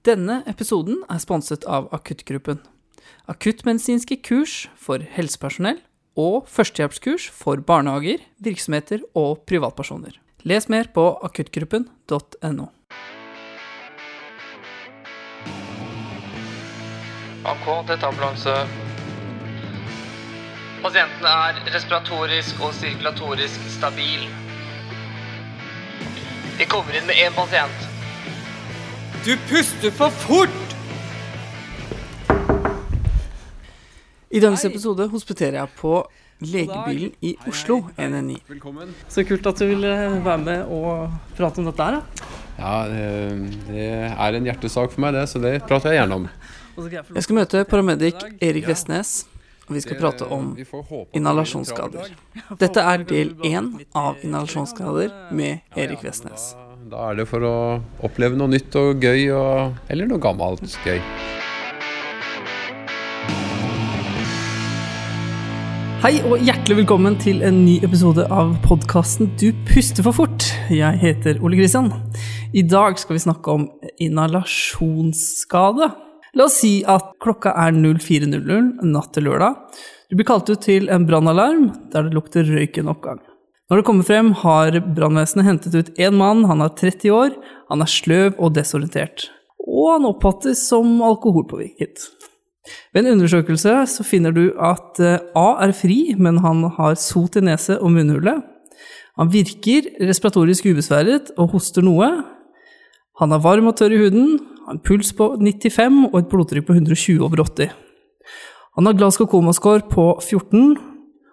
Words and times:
Denne 0.00 0.38
episoden 0.48 1.02
er 1.12 1.18
sponset 1.20 1.66
av 1.68 1.90
Akuttgruppen. 1.92 2.62
Akuttmedisinske 3.28 4.16
kurs 4.24 4.62
for 4.80 5.04
helsepersonell 5.04 5.82
og 6.16 6.46
førstehjelpskurs 6.48 7.26
for 7.28 7.60
barnehager, 7.60 8.24
virksomheter 8.40 9.04
og 9.12 9.42
privatpersoner. 9.44 10.16
Les 10.48 10.70
mer 10.72 10.88
på 10.94 11.04
akuttgruppen.no. 11.28 12.70
AK, 17.52 17.68
dette 17.92 18.08
ambulanse. 18.08 18.56
Pasienten 20.80 21.28
er 21.28 21.60
respiratorisk 21.76 22.64
og 22.64 22.72
sirkulatorisk 22.80 23.68
stabil. 23.76 24.24
Vi 26.56 26.72
kommer 26.72 26.96
inn 26.96 27.04
med 27.04 27.20
én 27.20 27.36
pasient. 27.36 27.90
Du 29.24 29.36
puster 29.36 29.90
for 29.90 30.08
fort! 30.10 30.48
I 34.30 34.40
dagens 34.40 34.62
episode 34.64 35.04
hospiterer 35.12 35.58
jeg 35.58 35.68
på 35.76 35.90
legebilen 36.40 37.10
i 37.20 37.34
Oslo, 37.50 37.82
NNI. 38.00 38.38
Velkommen. 38.48 38.94
Så 39.12 39.26
kult 39.28 39.44
at 39.50 39.60
du 39.60 39.66
ville 39.68 39.90
være 40.24 40.38
med 40.40 40.72
og 40.72 41.12
prate 41.36 41.60
om 41.60 41.68
dette 41.68 41.84
her. 41.84 41.98
da. 41.98 42.30
Ja, 42.56 42.72
det, 43.68 43.90
er 44.08 44.38
en 44.40 44.48
hjertesak 44.48 44.96
for 44.96 45.04
meg, 45.04 45.12
det, 45.18 45.26
så 45.28 45.42
det 45.44 45.52
prater 45.68 45.92
jeg 45.92 46.00
gjerne 46.00 46.22
om. 46.22 46.26
Jeg 46.88 47.26
skal 47.28 47.40
møte 47.42 47.64
paramedic 47.68 48.24
Erik 48.40 48.72
Vestnes, 48.72 49.26
og 49.68 49.76
vi 49.76 49.84
skal 49.84 50.00
prate 50.00 50.30
om 50.32 50.54
inhalasjonsskader. 51.12 52.16
Dette 52.56 52.88
er 52.96 53.04
del 53.12 53.36
én 53.44 53.74
av 53.92 54.16
inhalasjonsskader 54.24 55.12
med 55.36 55.76
Erik 55.76 56.08
Vestnes. 56.08 56.54
Da, 56.88 57.10
er 57.10 57.18
det 57.18 57.26
for 57.28 57.44
å 57.44 57.56
oppleve 58.06 58.38
noe 58.40 58.48
nytt 58.48 58.72
og 58.80 59.02
gøy, 59.04 59.26
og, 59.36 59.74
eller 59.92 60.08
noe 60.08 60.22
gammelt 60.22 60.78
gøy. 60.80 60.96
Hei 66.00 66.14
og 66.24 66.40
hjertelig 66.40 66.78
velkommen 66.78 67.18
til 67.20 67.44
en 67.44 67.58
ny 67.66 67.76
episode 67.84 68.24
av 68.32 68.54
podkasten 68.64 69.28
Du 69.36 69.50
puster 69.68 70.06
for 70.06 70.16
fort. 70.22 70.46
Jeg 70.72 70.96
heter 71.02 71.42
Ole 71.44 71.60
Kristian. 71.60 71.92
I 72.56 72.64
dag 72.64 72.96
skal 72.96 73.18
vi 73.18 73.24
snakke 73.26 73.58
om 73.58 73.68
inhalasjonsskade. 74.00 75.90
La 76.32 76.46
oss 76.48 76.62
si 76.62 76.78
at 76.88 77.12
klokka 77.20 77.52
er 77.60 77.76
04.00 77.76 78.86
natt 78.88 79.12
til 79.12 79.28
lørdag. 79.28 79.60
Du 80.08 80.16
blir 80.16 80.32
kalt 80.32 80.48
ut 80.48 80.64
til 80.64 80.88
en 80.88 81.04
brannalarm 81.04 81.74
der 81.92 82.08
det 82.08 82.16
lukter 82.16 82.48
røyk 82.48 82.80
en 82.80 82.94
oppgang. 82.94 83.20
Når 83.70 83.78
det 83.78 83.86
kommer 83.86 84.02
frem, 84.02 84.32
har 84.34 84.74
brannvesenet 84.82 85.46
hentet 85.46 85.74
ut 85.78 85.90
én 86.02 86.16
mann. 86.18 86.42
Han 86.50 86.58
er 86.64 86.72
30 86.74 87.12
år, 87.14 87.36
han 87.70 87.84
er 87.84 87.90
sløv 87.90 88.40
og 88.42 88.56
desorientert. 88.56 89.28
Og 89.62 89.92
han 89.92 90.08
oppfattes 90.08 90.64
som 90.66 90.96
alkoholpåvirket. 91.06 92.08
Ved 92.90 93.04
en 93.04 93.12
undersøkelse 93.14 93.76
så 93.92 94.06
finner 94.06 94.34
du 94.34 94.48
at 94.58 94.98
eh, 94.98 95.22
A 95.38 95.62
er 95.62 95.74
fri, 95.76 96.16
men 96.18 96.42
han 96.42 96.64
har 96.80 96.98
sot 96.98 97.38
i 97.38 97.44
nese 97.46 97.78
og 97.78 97.94
munnhule. 97.94 98.40
Han 99.22 99.30
virker 99.30 99.86
respiratorisk 100.02 100.66
ubesværet 100.66 101.30
og 101.38 101.54
hoster 101.54 101.86
noe. 101.86 102.10
Han 103.22 103.36
er 103.36 103.42
varm 103.46 103.70
og 103.70 103.78
tørr 103.78 103.94
i 103.94 104.02
huden, 104.02 104.38
har 104.66 104.74
en 104.74 104.82
puls 104.82 105.14
på 105.14 105.36
95 105.38 106.08
og 106.10 106.18
et 106.18 106.30
blodtrykk 106.32 106.66
på 106.66 106.74
120 106.74 107.22
over 107.22 107.46
80. 107.46 107.70
Han 108.78 108.86
har 108.86 108.98
Glasgow 108.98 109.30
Coma-score 109.30 109.86
på 109.86 110.10
14 110.18 110.89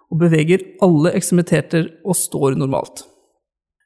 og 0.08 0.22
beveger 0.22 0.64
alle 0.84 1.12
ekstremiteter 1.18 1.88
og 2.04 2.16
står 2.16 2.56
normalt. 2.58 3.04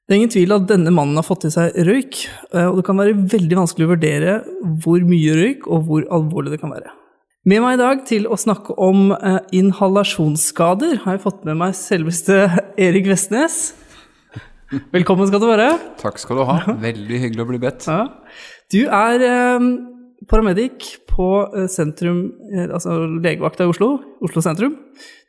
Det 0.06 0.16
er 0.16 0.18
ingen 0.20 0.32
tvil 0.34 0.54
at 0.54 0.66
denne 0.68 0.90
mannen 0.94 1.18
har 1.18 1.26
fått 1.26 1.46
i 1.46 1.52
seg 1.54 1.76
røyk, 1.86 2.24
eh, 2.52 2.66
og 2.66 2.80
det 2.80 2.86
kan 2.88 2.98
være 2.98 3.14
veldig 3.32 3.58
vanskelig 3.60 3.86
å 3.86 3.92
vurdere 3.94 4.34
hvor 4.82 5.04
mye 5.08 5.36
røyk 5.38 5.68
og 5.70 5.86
hvor 5.86 6.08
alvorlig 6.14 6.54
det 6.54 6.60
kan 6.62 6.74
være. 6.74 6.90
Med 7.48 7.62
meg 7.64 7.74
i 7.74 7.80
dag 7.80 8.02
til 8.06 8.26
å 8.30 8.38
snakke 8.38 8.74
om 8.82 9.14
eh, 9.16 9.38
inhalasjonsskader 9.58 11.00
har 11.04 11.16
jeg 11.16 11.24
fått 11.24 11.46
med 11.48 11.58
meg 11.62 11.78
selveste 11.78 12.44
Erik 12.86 13.08
Vestnes. 13.10 13.72
Velkommen 14.94 15.26
skal 15.28 15.42
du 15.42 15.48
være. 15.50 15.72
Takk 16.00 16.20
skal 16.22 16.38
du 16.38 16.44
ha. 16.48 16.60
Veldig 16.82 17.18
hyggelig 17.24 17.42
å 17.42 17.48
bli 17.50 17.62
bedt. 17.62 17.88
Ja. 17.90 18.04
Du 18.72 18.84
er 18.86 19.26
eh, 19.26 19.66
paramedic 20.30 20.96
på 21.10 21.28
eh, 21.56 21.68
sentrum, 21.70 22.24
eh, 22.52 22.68
altså 22.68 22.98
legevakta 23.06 23.66
i 23.66 23.72
Oslo, 23.72 23.96
Oslo 24.24 24.42
sentrum. 24.44 24.76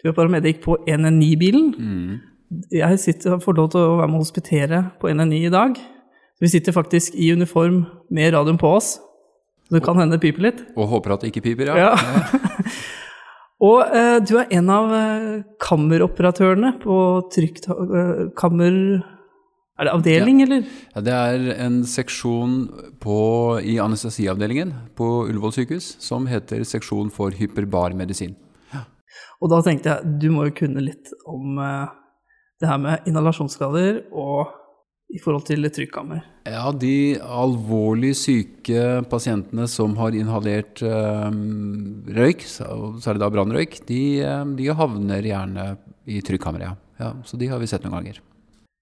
Du 0.01 0.09
er 0.09 0.17
paramedic 0.17 0.61
på 0.63 0.77
119-bilen. 0.87 1.73
Jeg 2.73 2.99
sitter, 3.01 3.39
får 3.41 3.57
lov 3.57 3.71
til 3.73 3.81
å 3.81 3.97
være 4.01 4.11
med 4.11 4.19
å 4.19 4.25
hospitere 4.25 4.83
på 5.01 5.09
119 5.09 5.37
i 5.39 5.53
dag. 5.53 5.79
Vi 6.43 6.51
sitter 6.51 6.75
faktisk 6.75 7.15
i 7.15 7.31
uniform 7.33 7.85
med 8.13 8.33
radioen 8.35 8.59
på 8.61 8.75
oss. 8.77 8.97
Så 9.63 9.77
det 9.77 9.83
kan 9.85 9.97
hende 9.97 10.17
det 10.17 10.25
piper 10.25 10.49
litt. 10.49 10.59
Og 10.75 10.91
håper 10.91 11.15
at 11.15 11.23
det 11.23 11.31
ikke 11.31 11.45
piper, 11.47 11.71
ja. 11.71 11.93
Ja. 11.93 12.69
Og 13.63 13.95
eh, 13.95 14.17
du 14.27 14.35
er 14.41 14.51
en 14.57 14.69
av 14.73 14.91
eh, 14.97 15.43
kammeroperatørene 15.63 16.75
på 16.83 16.99
trygt 17.33 17.69
eh, 17.71 18.29
kammer... 18.39 18.77
Er 19.73 19.88
det 19.88 19.94
avdeling, 19.95 20.41
eller? 20.45 20.66
Ja, 20.94 21.01
Det 21.01 21.13
er 21.13 21.47
en 21.66 21.81
seksjon 21.89 22.57
på, 23.01 23.17
i 23.57 23.79
anestesiavdelingen 23.81 24.73
på 24.95 25.07
Ullevål 25.25 25.56
sykehus 25.56 25.95
som 26.03 26.28
heter 26.29 26.61
seksjon 26.67 27.09
for 27.13 27.34
hyperbar 27.34 27.95
medisin. 27.97 28.35
Og 29.44 29.50
da 29.51 29.59
tenkte 29.66 29.91
jeg, 29.91 30.17
du 30.22 30.29
må 30.31 30.47
jo 30.47 30.57
kunne 30.61 30.84
litt 30.85 31.09
om 31.28 31.57
eh, 31.59 31.89
det 32.61 32.69
her 32.69 32.79
med 32.79 33.09
inhalasjonsskader 33.09 34.06
og 34.11 34.53
i 35.13 35.19
forhold 35.22 35.44
til 35.45 35.67
trykkammer. 35.73 36.23
Ja, 36.50 36.72
de 36.72 37.19
alvorlig 37.22 38.13
syke 38.17 39.03
pasientene 39.11 39.67
som 39.69 39.97
har 40.00 40.16
inhalert 40.17 40.81
eh, 40.85 41.28
røyk, 42.17 42.45
det 43.03 43.22
da 43.22 43.31
brannrøyk, 43.34 43.81
de, 43.90 44.03
eh, 44.25 44.45
de 44.57 44.69
havner 44.79 45.29
gjerne 45.34 45.67
i 46.07 46.22
trykkammeret, 46.25 46.69
ja. 46.72 46.78
ja. 47.03 47.11
Så 47.28 47.41
de 47.41 47.51
har 47.51 47.61
vi 47.61 47.69
sett 47.69 47.85
noen 47.85 48.00
ganger. 48.00 48.22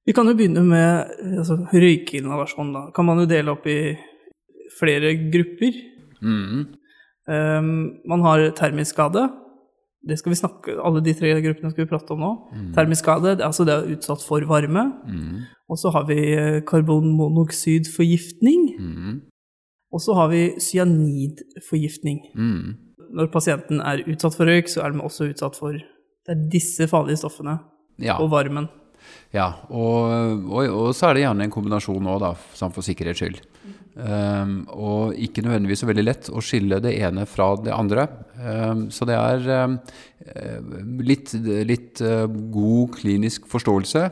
Vi 0.07 0.13
kan 0.17 0.25
jo 0.27 0.33
begynne 0.37 0.63
med 0.65 0.89
eh, 1.21 1.37
altså, 1.41 1.59
røykeinhalasjon. 1.71 2.73
Da 2.73 2.81
kan 2.95 3.05
man 3.05 3.21
jo 3.21 3.29
dele 3.29 3.51
opp 3.53 3.67
i 3.69 3.79
flere 4.79 5.13
grupper. 5.33 5.73
Mm. 6.21 6.65
Um, 7.31 7.71
man 8.09 8.21
har 8.25 8.47
termisk 8.57 8.95
skade. 8.95 9.27
Det 10.01 10.17
skal 10.17 10.31
vi 10.33 10.39
snakke, 10.39 10.73
Alle 10.81 11.01
de 11.05 11.13
tre 11.13 11.29
gruppene 11.43 11.69
skal 11.69 11.85
vi 11.85 11.89
prate 11.91 12.15
om 12.15 12.23
nå. 12.23 12.31
Termisk 12.73 13.03
skade, 13.05 13.35
det, 13.37 13.45
altså 13.45 13.65
det 13.67 13.73
er 13.75 13.91
utsatt 13.93 14.23
for 14.25 14.41
varme. 14.49 14.87
Mm. 15.05 15.43
Og 15.69 15.77
så 15.77 15.91
har 15.93 16.07
vi 16.09 16.17
eh, 16.33 16.61
karbonmonoksidforgiftning. 16.65 18.61
Mm. 18.81 19.19
Og 19.91 20.01
så 20.01 20.15
har 20.17 20.27
vi 20.31 20.41
cyanidforgiftning. 20.59 22.19
Mhm. 22.35 22.77
Når 23.11 23.27
pasienten 23.27 23.81
er 23.83 24.05
utsatt 24.07 24.37
for 24.37 24.47
røyk, 24.47 24.69
så 24.71 24.85
er 24.85 24.93
de 24.93 25.01
også 25.03 25.27
utsatt 25.33 25.57
for 25.59 25.75
det 25.75 26.31
er 26.31 26.49
disse 26.53 26.87
farlige 26.87 27.17
stoffene 27.19 27.57
Ja. 27.99 28.15
og 28.21 28.29
varmen. 28.31 28.69
Ja, 29.31 29.47
og, 29.69 30.11
og, 30.51 30.65
og 30.65 30.89
så 30.97 31.09
er 31.09 31.17
det 31.17 31.25
gjerne 31.25 31.47
en 31.47 31.53
kombinasjon 31.53 32.09
sånn 32.57 32.73
for 32.75 32.85
sikkerhets 32.85 33.23
skyld. 33.23 33.41
Um, 33.91 34.61
og 34.71 35.17
ikke 35.19 35.43
nødvendigvis 35.43 35.81
så 35.83 35.87
veldig 35.89 36.03
lett 36.05 36.29
å 36.31 36.41
skille 36.43 36.79
det 36.83 36.93
ene 37.03 37.25
fra 37.27 37.49
det 37.59 37.73
andre. 37.75 38.05
Um, 38.39 38.85
så 38.93 39.07
det 39.07 39.17
er 39.19 39.49
um, 39.67 39.75
litt, 41.03 41.33
litt 41.67 42.03
uh, 42.05 42.23
god 42.27 42.95
klinisk 43.01 43.49
forståelse, 43.51 44.05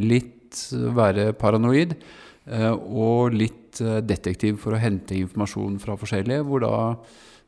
litt 0.00 0.32
være 0.96 1.32
paranoid, 1.36 1.94
uh, 2.48 2.72
og 2.72 3.36
litt 3.36 3.82
uh, 3.84 4.00
detektiv 4.04 4.58
for 4.62 4.76
å 4.76 4.80
hente 4.80 5.18
informasjon 5.18 5.78
fra 5.82 5.98
forskjellige, 6.00 6.44
hvor 6.48 6.64
da 6.64 6.74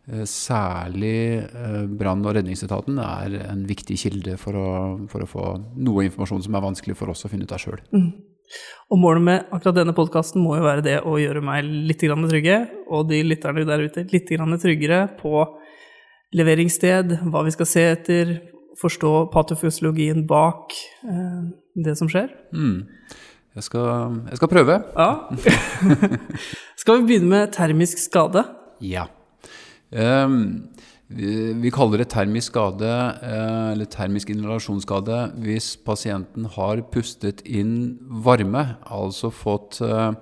særlig 0.06 1.42
eh, 1.42 1.82
brann- 1.98 2.22
og 2.22 2.36
redningsetaten 2.36 2.98
er 3.02 3.40
en 3.48 3.64
viktig 3.66 3.98
kilde 3.98 4.36
for 4.38 4.54
å, 4.54 4.70
for 5.10 5.24
å 5.24 5.28
få 5.30 5.46
noe 5.74 6.06
informasjon 6.06 6.44
som 6.46 6.54
er 6.54 6.62
vanskelig 6.62 6.94
for 6.98 7.10
oss 7.10 7.26
å 7.26 7.30
finne 7.32 7.48
ut 7.48 7.54
av 7.56 7.62
sjøl. 7.62 7.82
Og 8.94 9.00
målet 9.02 9.24
med 9.26 9.48
akkurat 9.50 9.80
denne 9.80 9.94
podkasten 9.96 10.42
må 10.44 10.54
jo 10.60 10.66
være 10.66 10.84
det 10.86 10.96
å 11.02 11.16
gjøre 11.18 11.42
meg 11.42 11.66
litt 11.66 12.04
grann 12.06 12.26
trygge, 12.30 12.60
og 12.86 13.08
de 13.10 13.22
lytterne 13.26 13.66
der 13.66 13.82
ute 13.88 14.06
litt 14.12 14.30
grann 14.30 14.54
tryggere 14.62 15.08
på 15.18 15.42
leveringssted, 16.36 17.16
hva 17.32 17.42
vi 17.46 17.54
skal 17.54 17.70
se 17.70 17.86
etter, 17.96 18.36
forstå 18.78 19.12
patofysiologien 19.32 20.26
bak 20.28 20.74
eh, 21.08 21.42
det 21.86 21.96
som 21.98 22.10
skjer. 22.12 22.30
Mm. 22.54 22.86
Jeg, 23.56 23.64
skal, 23.64 24.20
jeg 24.28 24.38
skal 24.38 24.52
prøve. 24.52 24.80
Ja. 24.94 25.10
skal 26.80 27.00
vi 27.00 27.08
begynne 27.08 27.32
med 27.32 27.54
termisk 27.56 28.02
skade? 28.02 28.44
Ja. 28.84 29.08
Ehm, 29.94 30.68
vi, 31.06 31.70
kaller 31.70 32.02
det 32.02 32.08
termisk 32.10 32.50
skade, 32.50 32.90
eh, 33.22 33.72
eller 33.72 33.86
termisk 33.86 34.30
inhalasjonsskade, 34.30 35.38
hvis 35.38 35.76
pasienten 35.76 36.48
har 36.56 36.82
pustet 36.90 37.44
inn 37.46 37.98
varme, 38.02 38.76
altså 38.82 39.30
fått, 39.30 39.80
eh, 39.80 40.12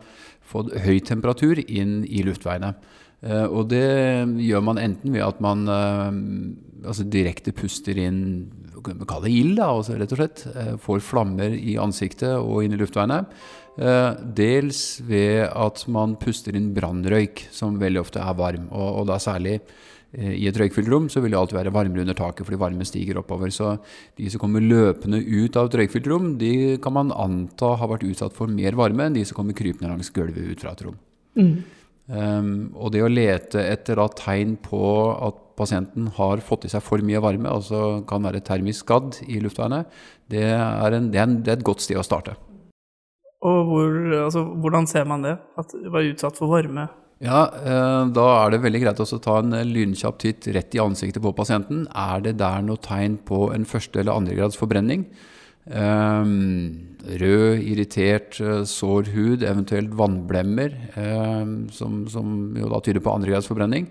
fått 0.44 0.74
høy 0.84 1.00
temperatur 1.00 1.62
inn 1.64 2.04
i 2.04 2.22
luftveiene. 2.22 2.74
Eh, 3.22 3.46
og 3.46 3.70
det 3.70 4.28
gjør 4.44 4.62
man 4.62 4.76
enten 4.76 5.10
ved 5.10 5.22
at 5.22 5.40
man 5.40 5.66
altså 6.84 7.08
direkte 7.08 7.52
puster 7.52 7.96
inn 7.96 8.52
vi 8.84 9.06
kalle 9.08 9.24
det 9.24 9.32
ild, 9.32 9.56
da, 9.56 9.70
altså, 9.72 9.96
rett 9.96 10.12
og 10.12 10.18
slett. 10.18 10.42
Får 10.84 11.00
flammer 11.00 11.48
i 11.56 11.78
ansiktet 11.80 12.36
og 12.36 12.66
inn 12.66 12.74
i 12.74 12.76
luftveiene. 12.76 13.24
Eh, 13.74 14.10
dels 14.38 15.00
ved 15.02 15.48
at 15.48 15.82
man 15.90 16.14
puster 16.20 16.54
inn 16.54 16.72
brannrøyk, 16.76 17.48
som 17.54 17.80
veldig 17.80 18.04
ofte 18.04 18.22
er 18.22 18.38
varm. 18.38 18.70
Og, 18.70 19.00
og 19.00 19.10
da 19.10 19.18
særlig 19.22 19.60
i 20.14 20.46
et 20.46 20.58
røykfylt 20.58 20.86
rom 20.92 21.08
så 21.10 21.18
vil 21.18 21.32
det 21.34 21.38
alltid 21.40 21.56
være 21.56 21.72
varmere 21.74 22.04
under 22.04 22.14
taket 22.14 22.46
fordi 22.46 22.58
varmen 22.60 22.86
stiger 22.86 23.18
oppover. 23.18 23.50
Så 23.50 23.72
de 24.18 24.28
som 24.30 24.42
kommer 24.42 24.62
løpende 24.62 25.18
ut 25.18 25.56
av 25.58 25.66
et 25.66 25.78
røykfylt 25.80 26.06
rom, 26.10 26.28
de 26.38 26.76
kan 26.82 26.94
man 26.94 27.10
anta 27.10 27.72
har 27.80 27.90
vært 27.90 28.06
utsatt 28.06 28.36
for 28.36 28.50
mer 28.50 28.78
varme 28.78 29.08
enn 29.08 29.16
de 29.16 29.24
som 29.26 29.40
kommer 29.40 29.58
krypende 29.58 29.90
langs 29.90 30.12
gulvet 30.14 30.52
ut 30.52 30.62
fra 30.62 30.74
et 30.76 30.84
rom. 30.86 31.00
Mm. 31.34 31.56
Um, 32.04 32.48
og 32.76 32.92
det 32.92 33.00
å 33.00 33.08
lete 33.08 33.62
etter 33.64 33.96
da, 33.96 34.06
tegn 34.12 34.58
på 34.62 34.84
at 35.24 35.38
pasienten 35.56 36.10
har 36.18 36.42
fått 36.44 36.66
i 36.68 36.70
seg 36.72 36.82
for 36.84 37.02
mye 37.02 37.22
varme, 37.24 37.48
altså 37.50 38.02
kan 38.08 38.26
være 38.26 38.42
termisk 38.44 38.84
skadd 38.84 39.22
i 39.26 39.40
luftveiene, 39.42 39.84
det 40.30 40.44
det, 40.44 41.00
det 41.14 41.22
er, 41.22 41.54
et 41.56 41.64
godt 41.66 41.84
sted 41.84 41.98
å 41.98 42.04
starte. 42.06 42.36
Og 43.44 43.64
hvor, 43.68 43.96
altså, 44.24 44.44
hvordan 44.64 44.86
ser 44.88 45.08
man 45.08 45.24
det? 45.24 45.34
At 45.60 45.74
det 45.76 45.92
var 45.92 46.06
utsatt 46.08 46.38
for 46.40 46.52
varme? 46.54 46.88
Ja, 47.22 47.44
eh, 47.52 48.06
Da 48.12 48.24
er 48.44 48.50
det 48.50 48.62
veldig 48.64 48.82
greit 48.82 49.00
å 49.00 49.20
ta 49.22 49.38
en 49.38 49.52
lynkjapp 49.52 50.18
titt 50.18 50.48
rett 50.54 50.74
i 50.74 50.82
ansiktet 50.82 51.22
på 51.22 51.34
pasienten. 51.36 51.86
Er 51.94 52.20
det 52.20 52.38
der 52.38 52.62
noe 52.62 52.76
tegn 52.76 53.18
på 53.18 53.52
en 53.54 53.64
første- 53.64 54.00
eller 54.00 54.12
andregrads 54.12 54.56
forbrenning? 54.56 55.06
Um, 55.66 56.92
rød, 57.08 57.62
irritert, 57.64 58.38
eh, 58.38 58.64
sår 58.68 59.08
hud, 59.14 59.42
eventuelt 59.42 59.90
vannblemmer, 59.96 60.74
som, 61.72 62.06
som, 62.06 62.54
jo 62.54 62.68
da 62.68 62.80
tyder 62.80 63.00
på 63.00 63.14
andregrads 63.14 63.48
forbrenning. 63.48 63.88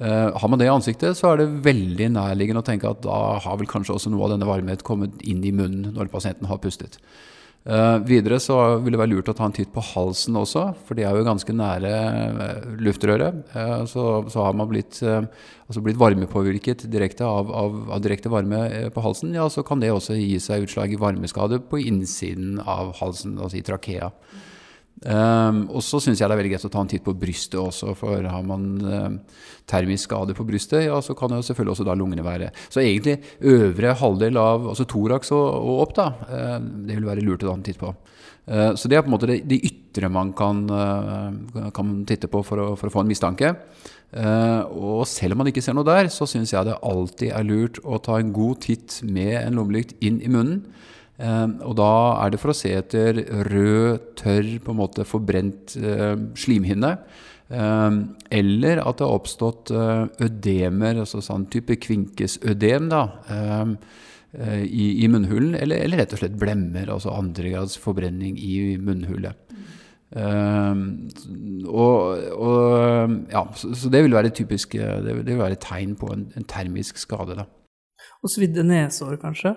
Har 0.00 0.48
man 0.48 0.58
det 0.58 0.66
i 0.66 0.74
ansiktet, 0.74 1.16
så 1.16 1.32
er 1.32 1.36
det 1.38 1.62
veldig 1.64 2.10
nærliggende 2.12 2.60
å 2.60 2.66
tenke 2.66 2.90
at 2.90 3.00
da 3.00 3.38
har 3.38 3.56
vel 3.56 3.66
kanskje 3.66 3.94
også 3.94 4.10
noe 4.10 4.24
av 4.24 4.34
denne 4.34 4.48
varmhet 4.48 4.82
kommet 4.82 5.22
inn 5.22 5.44
i 5.44 5.52
munnen 5.52 5.94
når 5.94 6.10
pasienten 6.12 6.48
har 6.50 6.58
pustet. 6.58 6.98
Uh, 7.64 7.96
videre 8.04 8.36
så 8.44 8.58
vil 8.84 8.92
det 8.92 8.98
være 9.00 9.08
lurt 9.14 9.28
å 9.32 9.34
ta 9.36 9.46
en 9.48 9.54
titt 9.56 9.70
på 9.72 9.80
halsen 9.94 10.36
også, 10.36 10.66
for 10.84 10.98
de 10.98 11.06
er 11.08 11.16
jo 11.16 11.24
ganske 11.24 11.54
nære 11.56 11.92
uh, 12.36 12.66
luftrøret. 12.76 13.38
Uh, 13.54 13.86
så, 13.88 14.04
så, 14.28 14.42
har 14.44 14.58
man 14.58 14.68
blitt, 14.68 15.00
altså 15.00 15.80
blitt 15.84 16.00
varmepåvirket 16.00 16.84
direkte 16.92 17.24
av, 17.24 17.48
av, 17.48 17.78
av, 17.88 18.02
direkte 18.04 18.32
varme 18.32 18.90
på 18.92 19.04
halsen, 19.06 19.32
ja, 19.32 19.48
så 19.48 19.64
kan 19.64 19.80
det 19.80 19.94
også 19.94 20.18
gi 20.18 20.36
seg 20.44 20.68
utslag 20.68 20.92
i 20.92 21.00
varmeskade 21.00 21.62
på 21.70 21.80
innsiden 21.80 22.60
av 22.60 22.92
halsen, 23.00 23.38
altså 23.40 23.62
i 23.62 23.64
trakea. 23.64 24.12
Um, 25.04 25.66
og 25.68 25.82
så 25.84 25.98
syns 26.00 26.16
jeg 26.16 26.30
det 26.30 26.32
er 26.32 26.38
veldig 26.40 26.50
greit 26.54 26.62
å 26.64 26.70
ta 26.72 26.80
en 26.80 26.88
titt 26.88 27.02
på 27.04 27.12
brystet 27.20 27.58
også, 27.60 27.92
for 27.98 28.24
har 28.24 28.44
man 28.48 28.62
um, 28.80 29.18
termisk 29.68 30.08
skade 30.08 30.32
på 30.36 30.46
brystet, 30.48 30.86
ja, 30.86 30.96
så 31.04 31.12
kan 31.18 31.34
jo 31.36 31.42
selvfølgelig 31.44 31.74
også 31.74 31.84
da 31.84 31.96
lungene 31.98 32.24
være 32.24 32.48
Så 32.72 32.80
egentlig 32.80 33.18
øvre 33.44 33.92
halvdel 34.00 34.40
av 34.40 34.70
altså 34.72 34.86
thorax 34.88 35.32
og, 35.36 35.44
og 35.44 35.82
opp, 35.84 35.92
da, 35.98 36.06
uh, 36.24 36.56
det 36.56 36.96
vil 36.96 37.08
være 37.10 37.24
lurt 37.26 37.44
å 37.44 37.50
ta 37.50 37.56
en 37.58 37.66
titt 37.66 37.80
på. 37.82 37.92
Uh, 38.48 38.72
så 38.80 38.88
det 38.88 38.96
er 38.96 39.04
på 39.04 39.12
en 39.12 39.16
måte 39.18 39.28
det, 39.28 39.42
det 39.50 39.60
ytre 39.68 40.08
man 40.12 40.32
kan, 40.36 40.64
uh, 40.72 41.68
kan 41.76 41.92
titte 42.08 42.32
på 42.32 42.40
for 42.46 42.64
å, 42.64 42.70
for 42.80 42.88
å, 42.88 42.94
få 42.96 43.04
en 43.04 43.12
mistanke. 43.12 43.52
og 44.14 45.04
selv 45.10 45.34
om 45.34 45.40
man 45.42 45.48
ikke 45.50 45.62
ser 45.64 45.74
noe 45.74 45.84
der, 45.88 46.08
så 46.08 46.24
syns 46.30 46.52
jeg 46.54 46.64
det 46.64 46.80
alltid 46.80 47.32
er 47.34 47.44
lurt 47.44 47.80
å 47.82 47.98
ta 47.98 48.20
en 48.22 48.32
god 48.32 48.60
titt 48.62 49.00
med 49.02 49.34
en 49.40 49.58
lommelykt 49.58 49.96
inn 50.00 50.20
i 50.22 50.30
munnen. 50.30 50.62
Ehm, 51.22 51.58
og 51.62 51.76
da 51.78 51.90
er 52.24 52.32
det 52.34 52.40
for 52.42 52.50
å 52.50 52.56
se 52.56 52.72
etter 52.74 53.20
rød, 53.50 54.08
tørr, 54.18 54.48
på 54.64 54.72
en 54.72 54.80
måte 54.80 55.06
forbrent 55.06 55.76
eh, 55.78 56.16
slimhinne. 56.38 56.96
Ehm, 57.54 58.00
eller 58.34 58.82
at 58.82 58.98
det 58.98 59.06
har 59.06 59.20
oppstått 59.20 59.70
eh, 59.74 60.08
ødemer, 60.26 61.04
altså 61.04 61.22
sånn 61.22 61.46
type 61.52 61.78
kvinkesødem, 61.84 62.88
da. 62.90 63.04
Ehm, 63.30 63.76
eh, 64.34 64.64
I, 64.66 64.88
i, 65.04 65.10
munnhulen, 65.12 65.54
eller, 65.60 65.84
eller, 65.84 66.02
rett 66.02 66.16
og 66.16 66.24
slett 66.24 66.38
blemmer, 66.40 66.90
altså 66.90 67.14
andregrads 67.14 67.78
forbrenning 67.78 68.40
i 68.40 68.74
munnhulet. 68.82 69.38
Um, 70.14 71.08
og, 71.66 72.20
og, 72.38 73.14
ja, 73.32 73.40
så, 73.58 73.72
så, 73.74 73.88
det 73.90 74.04
vil 74.04 74.14
være 74.14 74.30
typisk 74.30 74.76
Det 74.76 75.14
vil 75.26 75.40
være 75.40 75.56
et 75.56 75.64
tegn 75.64 75.96
på 75.98 76.06
en, 76.14 76.28
en 76.38 76.46
termisk 76.46 77.00
skade. 77.02 77.34
Da. 77.34 77.48
Og 78.22 78.30
svidde 78.30 78.62
nesår, 78.68 79.16
kanskje? 79.18 79.56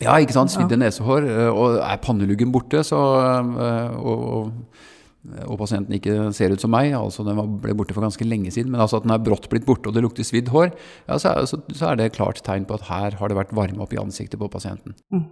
Ja, 0.00 0.16
ikke 0.16 0.36
sant. 0.36 0.52
Svidde 0.52 0.78
nesehår. 0.80 1.26
Eh, 1.28 1.50
og 1.50 1.80
er 1.84 2.00
panneluggen 2.02 2.52
borte, 2.54 2.82
så, 2.86 3.00
eh, 3.60 3.98
og, 4.00 4.22
og, 4.30 4.78
og, 5.44 5.56
pasienten 5.60 5.96
ikke 5.98 6.30
ser 6.36 6.54
ut 6.54 6.62
som 6.62 6.72
meg, 6.72 6.94
altså 6.96 7.26
den 7.26 7.40
ble 7.60 7.74
borte 7.76 7.96
for 7.96 8.06
ganske 8.06 8.24
lenge 8.24 8.52
siden, 8.54 8.72
men 8.72 8.80
altså 8.80 9.00
at 9.00 9.06
den 9.06 9.14
er 9.16 9.20
brått 9.24 9.50
blitt 9.52 9.68
borte 9.68 9.90
og 9.90 9.96
det 9.96 10.04
lukter 10.06 10.24
svidd 10.26 10.48
hår, 10.54 10.72
ja, 11.04 11.18
så, 11.20 11.34
er, 11.34 11.50
så, 11.50 11.60
så, 11.68 11.90
er 11.90 12.00
det 12.00 12.14
klart 12.16 12.40
tegn 12.46 12.64
på 12.68 12.78
at 12.78 12.88
her 12.88 13.18
har 13.20 13.32
det 13.32 13.36
vært 13.36 13.52
varme 13.56 13.84
opp 13.84 13.92
i 13.92 14.00
ansiktet 14.00 14.40
på 14.40 14.48
pasienten. 14.52 14.96
Mm. 15.12 15.28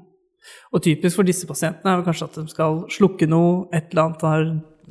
Og 0.73 0.85
typisk 0.85 1.17
for 1.19 1.29
disse 1.29 1.49
pasientene 1.49 1.97
er 1.97 2.05
kanskje 2.07 2.29
at 2.29 2.37
de 2.39 2.45
skal 2.53 2.83
slukke 2.93 3.29
noe, 3.29 3.65
et 3.73 3.89
eller 3.93 4.05
annet 4.05 4.29
har 4.29 4.45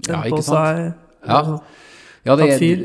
ja, 0.10 0.24
på 0.34 0.42
seg. 0.46 0.82
Ja. 1.28 1.42
Ja, 2.28 2.36
det 2.38 2.48
er, 2.54 2.82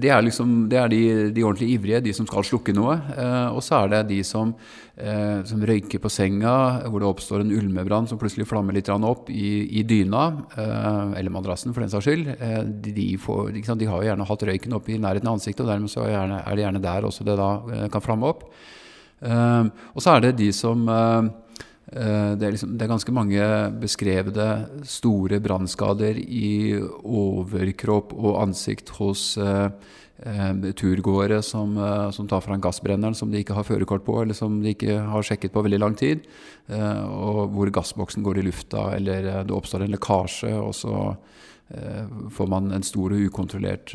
det 0.00 0.10
er, 0.10 0.22
liksom, 0.24 0.52
det 0.70 0.78
er 0.80 0.90
de, 0.92 1.00
de, 1.34 1.44
ordentlig 1.44 1.74
ivrige, 1.74 2.00
de 2.04 2.14
som 2.16 2.26
skal 2.28 2.46
slukke 2.46 2.74
noe. 2.76 2.96
Eh, 3.14 3.48
og 3.52 3.60
så 3.64 3.82
er 3.82 3.92
det 3.92 4.00
de 4.10 4.18
som, 4.26 4.54
eh, 4.96 5.44
som, 5.48 5.64
røyker 5.68 6.00
på 6.02 6.10
senga, 6.12 6.54
hvor 6.88 7.02
det 7.02 7.10
oppstår 7.10 7.44
en 7.44 7.52
ulmebrann 7.54 8.08
som 8.10 8.20
plutselig 8.20 8.48
flammer 8.48 8.76
litt 8.76 8.90
opp 8.90 9.30
i, 9.30 9.50
i 9.80 9.84
dyna, 9.88 10.24
eh, 10.56 11.18
eller 11.20 11.34
madrassen 11.34 11.76
for 11.76 11.84
den 11.84 11.92
saks 11.92 12.08
skyld. 12.08 12.32
Eh, 12.38 12.62
de, 12.64 12.94
de, 12.96 13.06
får, 13.20 13.52
de, 13.54 13.90
har 13.90 14.02
jo 14.02 14.08
gjerne 14.10 14.28
hatt 14.32 14.48
røyken 14.50 14.78
opp 14.78 14.88
i 14.88 14.98
nærheten 14.98 15.30
av 15.30 15.38
ansiktet, 15.38 15.66
og 15.66 15.72
dermed 15.72 15.92
er, 15.92 16.12
gjerne, 16.16 16.42
er, 16.42 16.56
det 16.56 16.66
gjerne 16.66 16.84
der 16.88 17.08
også 17.10 17.28
det 17.28 17.38
da 17.40 17.52
eh, 17.74 17.86
kan 17.92 18.04
flamme 18.04 18.32
opp. 18.32 18.48
Eh, 19.18 19.68
og 19.92 20.04
så 20.04 20.16
er 20.16 20.28
det 20.28 20.38
de 20.40 20.52
som 20.54 20.88
Eh, 20.88 21.34
det 21.88 22.44
er, 22.44 22.52
liksom, 22.52 22.74
det 22.76 22.84
er, 22.84 22.90
ganske 22.90 23.12
mange 23.16 23.44
beskrevne 23.80 24.48
store 24.84 25.38
brannskader 25.40 26.18
i 26.20 26.76
overkropp 26.76 28.12
og 28.12 28.42
ansikt 28.42 28.92
hos 28.98 29.30
eh, 29.40 29.70
eh, 30.20 30.72
turgåere 30.76 31.42
som, 31.42 31.76
eh, 31.78 32.10
som, 32.10 32.28
tar 32.28 32.42
fra 32.44 32.54
en 32.54 32.60
gassbrenneren 32.60 33.14
som 33.16 33.30
de 33.32 33.40
ikke 33.40 33.56
har 33.56 33.64
førerkort 33.64 34.04
på, 34.04 34.20
eller 34.22 34.36
som 34.36 34.60
de 34.62 34.74
ikke 34.74 34.98
har 35.00 35.24
sjekket 35.24 35.52
på 35.54 35.62
veldig 35.64 35.80
lang 35.80 35.96
tid, 35.96 36.20
eh, 36.20 36.57
og 36.68 37.54
hvor 37.54 37.70
gassboksen 37.72 38.24
går 38.26 38.40
i 38.40 38.46
lufta, 38.48 38.90
eller 38.96 39.24
eh, 39.24 39.42
det 39.48 39.56
oppstår 39.56 39.86
en 39.86 39.94
lekkasje, 39.96 40.54
og 40.58 40.74
så 40.76 41.02
får 42.32 42.46
man 42.48 42.70
en 42.72 42.84
stor 42.86 43.12
og 43.12 43.24
ukontrollert 43.28 43.90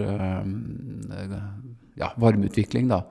ja, 1.97 2.11
varmeutvikling. 2.21 2.87
da. 2.91 3.01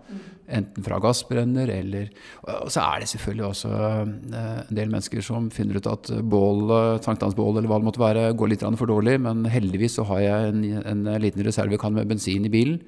Enten 0.52 0.84
fra 0.84 0.98
gassbrenner 1.00 1.70
eller 1.70 2.08
Og 2.42 2.70
så 2.72 2.82
er 2.82 3.00
det 3.00 3.08
selvfølgelig 3.12 3.44
også 3.46 3.70
eh, 3.72 4.58
en 4.66 4.76
del 4.76 4.90
mennesker 4.90 5.24
som 5.24 5.48
finner 5.54 5.78
ut 5.78 5.88
at 5.88 6.10
bål, 6.22 6.66
sankthansbål 7.04 7.58
eller 7.60 7.70
hva 7.70 7.78
det 7.80 7.88
måtte 7.88 8.02
være, 8.02 8.26
går 8.36 8.52
litt 8.52 8.66
for 8.66 8.90
dårlig. 8.90 9.18
Men 9.22 9.44
heldigvis 9.46 9.98
så 9.98 10.06
har 10.10 10.20
jeg 10.24 10.52
en, 10.52 10.64
en 10.82 11.04
liten 11.22 11.46
reservekann 11.46 11.94
med 11.96 12.10
bensin 12.10 12.48
i 12.48 12.52
bilen. 12.52 12.80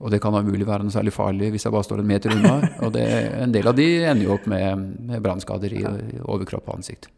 Og 0.00 0.12
det 0.12 0.20
kan 0.24 0.34
umulig 0.34 0.66
være 0.68 0.86
noe 0.86 0.94
særlig 0.94 1.12
farlig 1.12 1.50
hvis 1.52 1.66
jeg 1.66 1.74
bare 1.74 1.86
står 1.86 2.02
en 2.02 2.08
meter 2.08 2.32
unna. 2.32 2.54
Og 2.86 2.92
det, 2.94 3.06
en 3.44 3.52
del 3.52 3.68
av 3.68 3.76
de 3.76 3.88
ender 4.00 4.26
jo 4.26 4.36
opp 4.38 4.46
med, 4.48 4.84
med 5.10 5.24
brannskader 5.24 5.74
i, 5.76 5.82
i 5.84 6.20
overkropp 6.24 6.70
og 6.70 6.78
ansikt. 6.78 7.10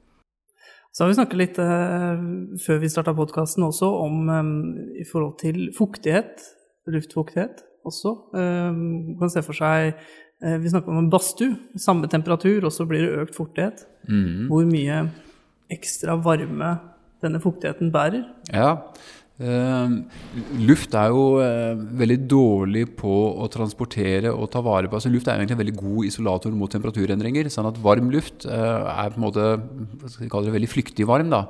Så 0.93 1.05
har 1.05 1.13
vi 1.13 1.17
snakket 1.17 1.41
litt 1.41 1.61
uh, 1.63 2.19
før 2.61 2.83
vi 2.83 2.91
starta 2.93 3.15
podkasten 3.17 3.65
også 3.65 3.89
om 4.03 4.27
um, 4.29 4.51
i 4.99 5.07
forhold 5.09 5.39
til 5.41 5.71
fuktighet, 5.77 6.43
luftfuktighet 6.91 7.63
også. 7.89 8.17
Man 8.35 9.17
kan 9.21 9.31
se 9.33 9.43
for 9.43 9.59
seg 9.59 9.93
eh, 9.93 10.59
Vi 10.63 10.71
snakker 10.71 10.93
om 10.93 11.01
en 11.01 11.11
badstue. 11.11 11.57
Samme 11.81 12.11
temperatur, 12.11 12.67
og 12.67 12.75
så 12.75 12.87
blir 12.87 13.03
det 13.03 13.25
økt 13.25 13.39
fuktighet. 13.39 13.85
Mm. 14.07 14.49
Hvor 14.51 14.67
mye 14.69 15.01
ekstra 15.73 16.17
varme 16.23 16.77
denne 17.23 17.41
fuktigheten 17.43 17.93
bærer. 17.95 18.25
Ja. 18.51 18.77
Uh, 19.41 20.05
luft 20.61 20.93
er 20.95 21.09
jo 21.11 21.23
uh, 21.41 21.73
veldig 21.99 22.19
dårlig 22.31 22.85
på 22.99 23.13
å 23.43 23.49
transportere 23.51 24.31
og 24.31 24.51
ta 24.53 24.61
vare 24.63 24.91
på 24.91 24.99
altså 24.99 25.11
Luft 25.11 25.27
er 25.27 25.41
egentlig 25.41 25.57
en 25.57 25.63
veldig 25.63 25.79
god 25.81 26.11
isolator 26.11 26.55
mot 26.55 26.71
temperaturendringer. 26.71 27.49
sånn 27.51 27.71
at 27.71 27.81
varm 27.83 28.13
luft 28.13 28.47
uh, 28.47 28.93
er 28.93 29.15
på 29.15 29.19
en 29.19 29.27
måte 29.27 29.49
skal 30.13 30.31
kalle 30.31 30.51
det 30.51 30.57
veldig 30.59 30.71
flyktig 30.71 31.09
varm. 31.09 31.33
da, 31.33 31.47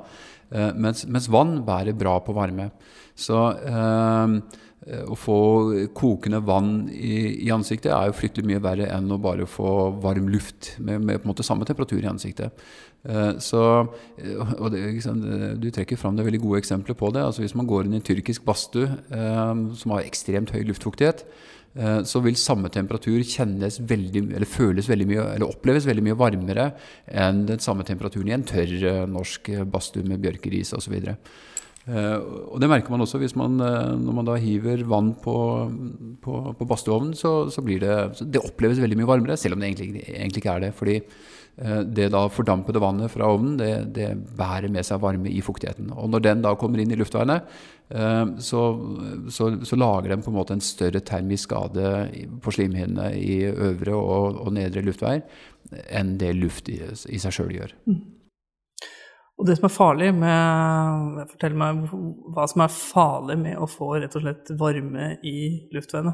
mens, 0.77 1.05
mens, 1.09 1.29
vann 1.33 1.59
bærer 1.65 1.95
bra 1.97 2.19
på 2.23 2.35
varme. 2.35 2.69
Så 3.17 3.39
Eh, 4.83 5.03
å 5.07 5.15
få 5.15 5.37
kokende 5.95 6.41
vann 6.43 6.89
i, 6.91 7.45
i, 7.45 7.51
ansiktet 7.55 7.91
er 7.93 8.09
jo 8.09 8.15
fryktelig 8.17 8.49
mye 8.49 8.63
verre 8.63 8.89
enn 8.91 9.11
å 9.13 9.19
bare 9.21 9.45
få 9.47 9.93
varm 10.03 10.27
luft 10.31 10.73
med, 10.83 10.99
med 10.99 11.21
på 11.21 11.27
en 11.27 11.31
måte 11.31 11.45
samme 11.47 11.67
temperatur 11.67 12.01
i 12.01 12.09
ansiktet. 12.09 12.65
Uh, 13.03 13.35
så, 13.43 13.61
eh, 14.17 14.37
og 14.39 14.69
det, 14.71 14.83
Du 15.59 15.67
trekker 15.71 15.99
fram 15.99 16.15
det 16.15 16.23
veldig 16.23 16.43
gode 16.43 16.61
eksempler 16.63 16.95
på 16.95 17.11
det. 17.11 17.23
altså 17.23 17.43
Hvis 17.43 17.55
man 17.55 17.67
går 17.67 17.85
inn 17.85 17.97
i 17.97 17.99
en 17.99 18.05
tyrkisk 18.05 18.45
badstue 18.45 18.87
som 19.75 19.91
har 19.91 20.05
ekstremt 20.05 20.53
høy 20.55 20.63
luftfuktighet, 20.63 21.25
så 22.05 22.19
vil 22.21 22.35
samme 22.37 22.69
temperatur 22.69 23.17
kjennes 23.25 23.79
veldig, 23.81 24.21
eller 24.37 24.45
føles 24.45 24.85
veldig 24.85 25.07
mye, 25.09 25.23
eller 25.33 25.49
oppleves 25.49 25.87
veldig 25.89 26.03
mye 26.05 26.17
varmere 26.19 26.67
enn 27.09 27.47
den 27.49 27.63
samme 27.63 27.81
temperaturen 27.87 28.29
i 28.29 28.35
en 28.35 28.45
tørr 28.45 29.07
norsk 29.09 29.49
badstue 29.73 30.05
med 30.05 30.21
bjørkeris 30.21 30.75
osv. 30.77 30.99
Uh, 31.83 32.15
og 32.55 32.61
det 32.63 32.69
merker 32.71 32.93
man 32.93 33.03
også 33.03 33.19
hvis 33.19 33.33
man, 33.35 33.57
uh, 33.59 33.91
når 33.99 34.15
man 34.15 34.27
da 34.29 34.37
hiver 34.39 34.85
vann 34.87 35.09
på, 35.19 35.35
på, 36.23 36.35
på 36.55 36.67
badstueovnen, 36.69 37.11
så, 37.19 37.49
så, 37.51 37.59
blir 37.65 37.81
det 37.83 37.95
så 38.15 38.23
Det 38.23 38.39
oppleves 38.39 38.79
veldig 38.79 39.01
mye 39.01 39.09
varmere, 39.09 39.35
selv 39.37 39.57
om 39.57 39.59
det 39.59 39.73
egentlig, 39.73 40.05
egentlig 40.07 40.39
ikke 40.39 40.53
er 40.53 40.63
det. 40.63 40.71
fordi 40.77 40.95
eh, 41.01 41.42
det 41.53 42.07
da 42.09 42.23
fordampede 42.33 42.81
vannet 42.81 43.11
fra 43.13 43.27
ovnen 43.29 43.59
det, 43.59 43.69
det, 43.93 44.07
bærer 44.37 44.71
med 44.73 44.87
seg 44.87 45.01
varme 45.03 45.29
i 45.29 45.41
fuktigheten. 45.45 45.91
Og 45.93 46.09
når 46.09 46.23
den 46.25 46.41
da 46.41 46.55
kommer 46.57 46.81
inn 46.81 46.89
i 46.89 46.97
luftveiene, 46.97 47.35
så, 48.41 48.61
så, 49.29 49.49
så, 49.61 49.77
lager 49.77 50.09
den 50.15 50.23
på 50.25 50.31
en 50.31 50.37
måte 50.39 50.55
en 50.57 50.63
større 50.65 51.03
termisk 51.05 51.51
skade 51.51 51.91
på 52.41 52.55
slimhinnene 52.55 53.11
i 53.19 53.43
øvre 53.51 53.93
og, 53.93 54.39
og 54.47 54.49
nedre 54.57 54.81
luftveier 54.81 55.21
enn 55.93 56.15
det 56.17 56.33
luft 56.39 56.73
i, 56.73 56.79
i 56.81 57.21
seg 57.21 57.37
sjøl 57.37 57.53
gjør. 57.53 57.77
Mm. 57.85 58.01
Og 59.33 59.47
det 59.49 59.55
som 59.57 59.65
er 59.65 59.71
farlig 59.73 60.11
med 60.13 61.23
Fortell 61.31 61.55
meg 61.57 61.87
hva 62.35 62.43
som 62.49 62.61
er 62.63 62.71
farlig 62.73 63.37
med 63.41 63.57
å 63.57 63.65
få 63.69 63.95
rett 63.97 64.15
og 64.19 64.21
slett 64.21 64.51
varme 64.59 65.05
i 65.25 65.67
luftveiene? 65.73 66.13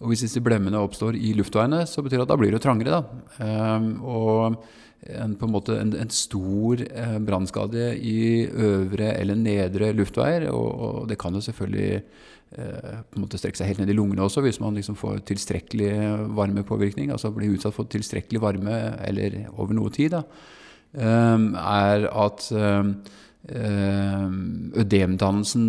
Og 0.01 0.09
hvis 0.13 0.25
disse 0.25 0.41
blemmene 0.41 0.81
oppstår 0.81 1.13
i 1.19 1.35
luftveiene, 1.37 1.81
så 1.85 2.01
betyr 2.01 2.17
det 2.23 2.29
at 2.29 2.33
da 2.33 2.41
blir 2.41 2.53
det 2.55 2.63
trangere. 2.65 2.91
Da. 2.95 3.03
Og 4.01 4.57
en, 5.09 5.37
en, 5.41 5.55
en, 5.75 5.95
en 5.97 6.11
stor 6.13 6.83
eh, 6.83 7.19
brannskade 7.19 7.95
i 7.97 8.47
øvre 8.47 9.15
eller 9.17 9.39
nedre 9.39 9.93
luftveier. 9.97 10.51
Og, 10.53 10.69
og 10.81 11.09
det 11.09 11.19
kan 11.21 11.35
jo 11.35 11.41
selvfølgelig 11.45 11.95
eh, 11.97 12.99
på 13.09 13.17
en 13.17 13.25
måte 13.25 13.41
strekke 13.41 13.61
seg 13.61 13.71
helt 13.73 13.81
ned 13.83 13.93
i 13.95 13.97
lungene 13.97 14.27
også 14.27 14.45
hvis 14.45 14.61
man 14.61 14.77
liksom 14.77 14.99
får 15.01 15.23
tilstrekkelig 15.31 15.93
varmepåvirkning. 16.37 17.13
Altså 17.15 17.33
blir 17.35 17.55
utsatt 17.55 17.77
for 17.77 17.89
tilstrekkelig 17.91 18.43
varme 18.45 18.81
eller 19.09 19.43
over 19.57 19.75
noe 19.79 19.93
tid. 19.95 20.19
Da, 20.19 20.23
eh, 20.93 21.39
er 21.65 22.09
at 22.11 22.51
eh, 22.53 22.85
ødemdannelsen 24.85 25.65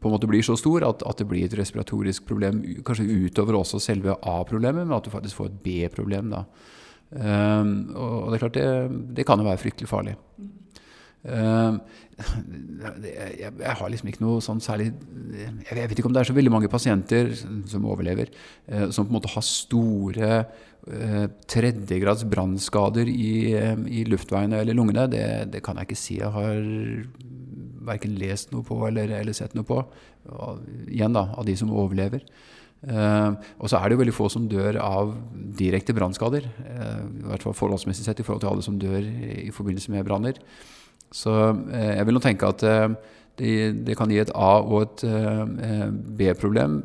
på 0.00 0.08
en 0.08 0.14
måte 0.14 0.28
blir 0.30 0.42
så 0.44 0.56
stor 0.56 0.84
at, 0.88 1.04
at, 1.04 1.18
det 1.20 1.28
blir 1.28 1.44
et 1.44 1.58
respiratorisk 1.58 2.24
problem, 2.28 2.62
kanskje 2.84 3.04
utover 3.04 3.58
også 3.58 3.78
selve 3.84 4.16
A-problemet, 4.16 4.86
men 4.86 4.96
at 4.96 5.04
du 5.04 5.12
faktisk 5.12 5.36
får 5.42 5.52
et 5.52 5.60
B-problem. 5.64 6.32
da. 6.32 6.44
Um, 7.14 7.94
og 7.94 8.32
det 8.32 8.36
er 8.36 8.42
klart, 8.42 8.56
det, 8.58 8.68
det, 9.14 9.26
kan 9.26 9.38
jo 9.38 9.46
være 9.46 9.60
fryktelig 9.62 9.90
farlig. 9.90 10.16
Um, 11.24 11.78
det, 13.02 13.12
jeg, 13.38 13.52
jeg, 13.58 13.74
har 13.78 13.90
liksom 13.90 14.10
ikke 14.10 14.22
noe 14.22 14.42
sånn 14.44 14.58
særlig 14.60 14.90
Jeg 15.64 15.76
vet 15.78 15.94
ikke 15.96 16.10
om 16.10 16.12
det 16.12 16.20
er 16.20 16.28
så 16.28 16.34
veldig 16.36 16.52
mange 16.52 16.68
pasienter 16.70 17.30
som 17.70 17.86
overlever, 17.88 18.32
uh, 18.68 18.88
som 18.90 19.06
på 19.06 19.12
en 19.12 19.18
måte 19.20 19.32
har 19.32 19.46
store 19.46 20.32
uh, 20.42 21.26
tredjegrads 21.50 22.26
brannskader 22.30 23.10
i, 23.10 23.34
uh, 23.54 23.78
i, 23.86 24.02
luftveiene 24.10 24.60
eller 24.62 24.76
lungene. 24.76 25.06
Det, 25.10 25.26
det, 25.54 25.62
kan 25.64 25.78
jeg 25.78 25.90
ikke 25.90 26.02
si 26.02 26.18
jeg 26.18 26.34
har 26.34 26.58
verken 27.84 28.18
lest 28.18 28.52
noe 28.54 28.66
på 28.66 28.80
eller, 28.88 29.12
eller 29.20 29.36
sett 29.36 29.54
noe 29.54 29.66
på. 29.68 29.80
Igjen 30.88 31.14
da, 31.14 31.28
av 31.36 31.46
de 31.46 31.56
som 31.60 31.72
overlever. 31.72 32.24
Uh, 32.84 33.32
og 33.62 33.70
så 33.70 33.78
er 33.78 33.88
det 33.88 33.96
jo 33.96 34.02
veldig 34.02 34.14
få 34.16 34.28
som 34.32 34.46
dør 34.50 34.76
av 34.82 35.14
direkte 35.56 35.94
brannskader. 35.96 36.46
Uh, 36.60 37.02
I 37.24 37.26
hvert 37.30 37.46
fall 37.46 37.56
forholdsmessig 37.56 38.04
sett 38.06 38.20
i 38.20 38.26
forhold 38.26 38.44
til 38.44 38.52
alle 38.52 38.64
som 38.66 38.78
dør 38.80 39.00
i 39.00 39.50
forbindelse 39.54 39.94
med 39.94 40.04
branner. 40.06 40.40
Så 41.14 41.32
uh, 41.32 41.72
jeg 41.72 42.04
vil 42.04 42.18
nå 42.18 42.24
tenke 42.24 42.50
at 42.50 42.64
det, 43.34 43.54
det, 43.86 43.96
kan 43.98 44.10
gi 44.12 44.20
et 44.22 44.30
A- 44.30 44.62
og 44.62 44.84
et 44.84 45.02
B-problem, 46.20 46.76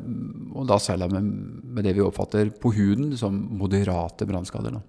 og 0.50 0.66
da 0.66 0.80
særlig 0.82 1.10
med, 1.12 1.28
med, 1.62 1.84
det 1.86 1.94
vi 1.94 2.02
oppfatter 2.02 2.50
på 2.50 2.72
huden 2.74 3.12
som 3.18 3.36
moderate 3.60 4.26
brannskader. 4.26 4.80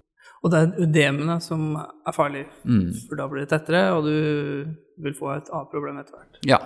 Og 0.42 0.50
det 0.50 0.58
er 0.58 0.80
ødemene 0.82 1.36
som 1.44 1.76
er 1.78 2.16
farlig, 2.16 2.48
mm. 2.66 2.88
for 3.06 3.20
da 3.20 3.28
blir 3.30 3.44
det 3.44 3.52
tettere, 3.52 3.84
og 3.94 4.08
du 4.08 5.04
vil 5.04 5.14
få 5.14 5.36
et 5.36 5.52
A-problem 5.54 6.00
etter 6.02 6.18
hvert. 6.18 6.40
Ja. 6.50 6.58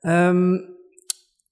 Um, 0.00 0.79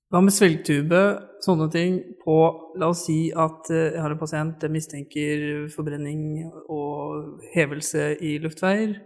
hva 0.08 0.22
med 0.24 0.32
svelgtube, 0.32 1.00
sånne 1.44 1.68
ting, 1.72 1.98
på 2.22 2.36
La 2.80 2.88
oss 2.92 3.04
si 3.08 3.28
at 3.36 3.68
eh, 3.74 3.90
jeg 3.92 4.00
har 4.00 4.14
en 4.14 4.20
pasient 4.20 4.62
jeg 4.64 4.72
mistenker 4.72 5.42
forbrenning 5.72 6.46
og 6.72 7.42
hevelse 7.52 8.14
i 8.24 8.38
luftveier. 8.40 8.96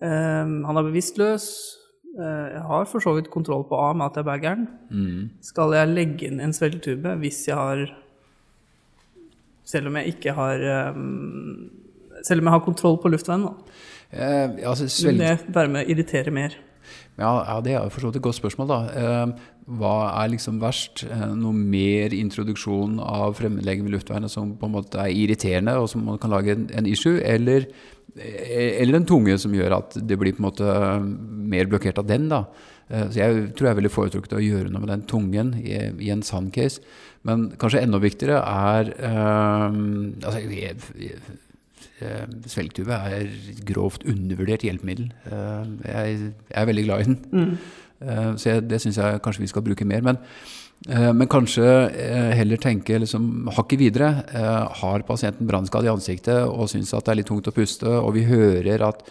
Um, 0.00 0.62
han 0.64 0.78
er 0.78 0.86
bevisstløs. 0.86 1.48
Uh, 2.14 2.46
jeg 2.54 2.62
har 2.70 2.86
for 2.88 3.04
så 3.04 3.12
vidt 3.16 3.28
kontroll 3.34 3.66
på 3.68 3.76
A 3.82 3.90
med 3.92 4.06
at 4.06 4.16
jeg 4.16 4.24
er 4.24 4.28
baggeren. 4.30 4.68
Mm. 4.88 5.24
Skal 5.44 5.74
jeg 5.76 5.90
legge 5.92 6.30
inn 6.30 6.40
en 6.40 6.54
svelgtube 6.56 7.16
hvis 7.20 7.42
jeg 7.50 7.58
har 7.58 7.88
Selv 9.68 9.90
om 9.90 9.98
jeg 10.00 10.14
ikke 10.14 10.32
har 10.32 10.62
um, 10.96 11.68
Selv 12.24 12.40
om 12.40 12.48
jeg 12.48 12.54
har 12.56 12.64
kontroll 12.64 12.96
på 13.02 13.12
luftveien, 13.12 13.44
da. 13.44 13.76
Uh, 14.08 14.70
altså, 14.70 14.88
svelg... 14.88 15.18
Vil 15.18 15.26
det 15.26 15.54
være 15.58 15.74
med 15.74 15.84
å 15.84 15.92
irritere 15.92 16.32
mer? 16.32 16.56
Ja, 17.18 17.60
det 17.64 17.74
er 17.74 17.88
for 17.90 18.00
så 18.00 18.10
vidt 18.10 18.20
et 18.20 18.26
godt 18.28 18.38
spørsmål, 18.38 18.68
da. 18.70 18.80
Uh, 18.94 19.54
hva 19.76 19.94
er 20.22 20.30
liksom 20.32 20.62
verst? 20.62 21.02
Eh, 21.04 21.26
noe 21.36 21.52
mer 21.52 22.14
introduksjon 22.16 22.96
av 23.04 23.36
fremmedlegeme 23.36 23.90
i 23.90 23.92
luftvernet 23.92 24.32
som 24.32 24.54
på 24.56 24.68
en 24.68 24.74
måte 24.78 25.00
er 25.02 25.12
irriterende, 25.12 25.76
og 25.76 25.90
som 25.92 26.06
man 26.06 26.20
kan 26.20 26.32
lage 26.32 26.54
en, 26.56 26.88
issue, 26.88 27.20
eller, 27.20 27.66
eh, 28.16 28.80
eller, 28.80 28.96
en 28.96 29.08
tunge 29.08 29.36
som 29.38 29.52
gjør 29.52 29.76
at 29.76 29.98
det 30.00 30.16
blir 30.16 30.32
på 30.36 30.40
en 30.40 30.48
måte 30.48 30.78
mer 31.52 31.68
blokkert 31.68 32.00
av 32.00 32.08
den. 32.08 32.30
da. 32.32 32.46
Eh, 32.88 33.10
så 33.10 33.20
jeg 33.20 33.50
tror 33.58 33.68
jeg 33.68 33.80
ville 33.82 33.92
foretrukket 33.92 34.38
å 34.38 34.44
gjøre 34.46 34.72
noe 34.72 34.86
med 34.86 34.94
den 34.94 35.04
tungen 35.10 35.52
i, 35.60 35.76
i 36.00 36.10
en 36.14 36.24
sann 36.24 36.48
case. 36.54 36.80
Men 37.28 37.50
kanskje 37.60 37.84
enda 37.84 38.00
viktigere 38.00 38.40
er 38.40 38.94
um, 39.68 40.14
altså, 40.22 40.40
Svelgtube 42.46 42.94
er 43.10 43.28
grovt 43.66 44.04
undervurdert 44.06 44.62
hjelpemiddel. 44.66 45.10
Jeg, 45.28 46.18
jeg 46.22 46.58
er 46.62 46.68
veldig 46.70 46.84
glad 46.86 47.00
i 47.02 47.08
den. 47.08 47.20
Mm. 47.32 47.52
Eh, 47.98 48.32
så 48.38 48.52
jeg, 48.52 48.64
det 48.70 48.80
syns 48.82 48.98
jeg 49.00 49.22
kanskje 49.24 49.44
vi 49.44 49.50
skal 49.50 49.64
bruke 49.66 49.86
mer. 49.88 50.04
Men, 50.06 50.20
eh, 50.88 51.10
men 51.12 51.30
kanskje 51.30 51.64
eh, 51.90 52.34
heller 52.38 52.60
tenke 52.62 53.00
liksom, 53.02 53.48
hakket 53.56 53.82
videre. 53.82 54.12
Har 54.82 55.06
pasienten 55.08 55.48
brannskade 55.48 55.88
i 55.88 55.94
ansiktet 55.94 56.44
og 56.46 56.70
syns 56.70 56.94
at 56.94 57.06
det 57.06 57.14
er 57.14 57.20
litt 57.22 57.30
tungt 57.32 57.50
å 57.50 57.56
puste, 57.56 57.88
og 57.88 58.14
vi 58.16 58.28
hører 58.28 58.86
at 58.90 59.04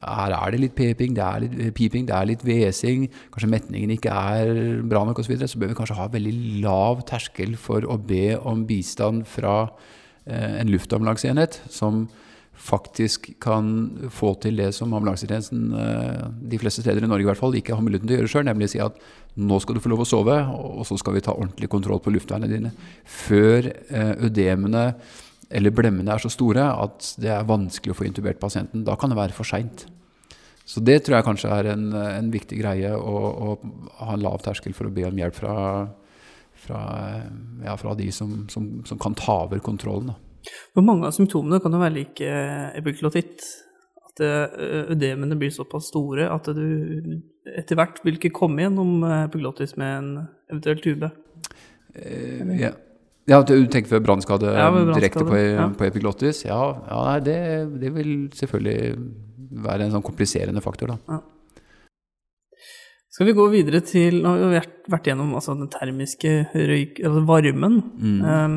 her 0.00 0.32
er 0.32 0.54
det 0.54 0.60
litt 0.62 0.74
piping, 0.74 1.12
det 1.12 1.24
er 1.24 1.42
litt, 1.42 1.74
piping, 1.76 2.06
det 2.08 2.14
er 2.16 2.28
litt 2.30 2.44
hvesing, 2.44 3.04
kanskje 3.34 3.50
metningen 3.52 3.90
ikke 3.92 4.14
er 4.16 4.80
bra 4.80 5.02
nok 5.04 5.20
osv., 5.20 5.26
så, 5.26 5.32
videre, 5.34 5.48
så 5.52 5.60
bør 5.60 5.70
vi 5.70 5.76
kanskje 5.76 5.98
ha 5.98 6.06
veldig 6.08 6.32
lav 6.64 7.02
terskel 7.04 7.52
for 7.60 7.84
å 7.84 7.98
be 8.00 8.32
om 8.48 8.64
bistand 8.64 9.26
fra 9.28 9.66
en 10.24 10.70
luftambulanseenhet 10.72 11.58
som 11.68 12.06
faktisk 12.54 13.32
kan 13.42 13.66
få 14.14 14.34
til 14.42 14.56
det 14.60 14.70
som 14.76 14.92
ambulansetjenesten 14.94 15.64
eh, 15.74 16.22
de 16.52 16.60
fleste 16.62 16.84
steder 16.84 17.04
i 17.04 17.10
Norge 17.10 17.26
i 17.26 17.28
hvert 17.28 17.40
fall 17.40 17.56
ikke 17.58 17.74
har 17.74 17.82
muligheten 17.84 18.08
til 18.08 18.16
å 18.16 18.20
gjøre 18.22 18.30
sjøl, 18.30 18.46
nemlig 18.48 18.70
si 18.72 18.80
at 18.82 18.98
nå 19.34 19.58
skal 19.62 19.76
du 19.76 19.82
få 19.82 19.90
lov 19.90 20.04
å 20.04 20.08
sove, 20.08 20.36
og 20.54 20.84
så 20.86 20.98
skal 21.00 21.16
vi 21.16 21.24
ta 21.26 21.34
ordentlig 21.34 21.68
kontroll 21.72 22.00
på 22.02 22.12
luftveiene 22.14 22.50
dine. 22.50 22.70
Før 23.04 23.66
eh, 23.66 24.14
ødemene 24.28 24.86
eller 25.54 25.74
blemmene 25.74 26.14
er 26.14 26.22
så 26.22 26.30
store 26.32 26.64
at 26.72 27.10
det 27.20 27.32
er 27.34 27.48
vanskelig 27.48 27.92
å 27.92 27.98
få 27.98 28.06
intubert 28.08 28.40
pasienten. 28.42 28.86
Da 28.86 28.96
kan 28.98 29.12
det 29.12 29.18
være 29.18 29.36
for 29.36 29.46
seint. 29.46 29.84
Så 30.64 30.80
det 30.80 31.02
tror 31.04 31.18
jeg 31.18 31.26
kanskje 31.26 31.50
er 31.52 31.74
en, 31.74 31.90
en 31.92 32.30
viktig 32.32 32.56
greie, 32.62 32.94
å, 32.96 33.18
å, 33.52 33.56
ha 34.00 34.14
en 34.14 34.24
lav 34.24 34.40
terskel 34.46 34.72
for 34.76 34.88
å 34.88 34.94
be 34.94 35.04
om 35.04 35.18
hjelp 35.20 35.36
fra, 35.36 35.56
fra, 36.64 36.80
ja, 37.64 37.76
fra 37.80 37.94
de 37.98 38.10
som, 38.12 38.44
som, 38.52 38.68
som, 38.88 39.00
kan 39.00 39.16
ta 39.18 39.44
over 39.46 39.60
kontrollen. 39.64 40.12
Da. 40.12 40.52
For 40.76 40.86
mange 40.86 41.08
av 41.08 41.16
symptomene 41.16 41.60
kan 41.62 41.74
jo 41.74 41.82
være 41.82 41.96
like 41.98 42.38
epiklotitt? 42.80 43.44
At 44.04 44.22
eh, 44.22 44.92
ødemene 44.94 45.36
blir 45.38 45.52
såpass 45.54 45.88
store 45.90 46.28
at 46.30 46.48
du 46.54 47.20
etter 47.44 47.76
hvert 47.78 48.00
vil 48.04 48.16
ikke 48.18 48.32
komme 48.34 48.64
gjennom 48.64 49.02
epiglottis 49.24 49.74
med 49.80 49.96
en 49.98 50.10
eventuell 50.52 50.80
tube. 50.84 51.10
Uh, 51.94 52.54
ja. 52.58 52.70
ja. 53.30 53.42
du 53.46 53.66
tenker 53.70 53.96
ved 53.96 54.06
brannskade 54.06 54.50
ja, 54.50 54.70
direkte 54.94 55.26
på, 55.26 55.36
ja. 55.36 55.68
på, 55.76 55.86
epiglottis? 55.86 56.44
Ja, 56.46 56.60
ja 56.88 57.18
det, 57.22 57.36
det, 57.82 57.92
vil 57.94 58.14
selvfølgelig 58.34 58.96
være 59.64 59.86
en 59.86 59.94
sånn 59.94 60.06
kompliserende 60.06 60.62
faktor, 60.64 60.94
da. 60.94 61.20
Skal 63.14 63.28
vi 63.28 63.36
gå 63.36 63.44
videre 63.52 63.78
til 63.86 64.16
Nå 64.24 64.32
har 64.32 64.40
vi 64.50 64.60
vært 64.90 65.06
gjennom 65.06 65.36
altså, 65.38 65.54
den 65.54 65.70
termiske 65.70 66.32
røyk, 66.50 66.98
altså 66.98 67.22
varmen. 67.28 67.76
Mm. 67.94 68.16
Um, 68.26 68.56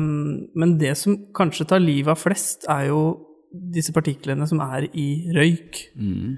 men 0.58 0.74
det 0.80 0.96
som 0.98 1.14
kanskje 1.36 1.68
tar 1.70 1.84
livet 1.84 2.10
av 2.10 2.18
flest, 2.18 2.66
er 2.66 2.88
jo 2.90 3.02
disse 3.74 3.94
partiklene 3.94 4.48
som 4.50 4.58
er 4.64 4.88
i 4.90 5.30
røyk. 5.36 5.78
Mm. 5.94 6.34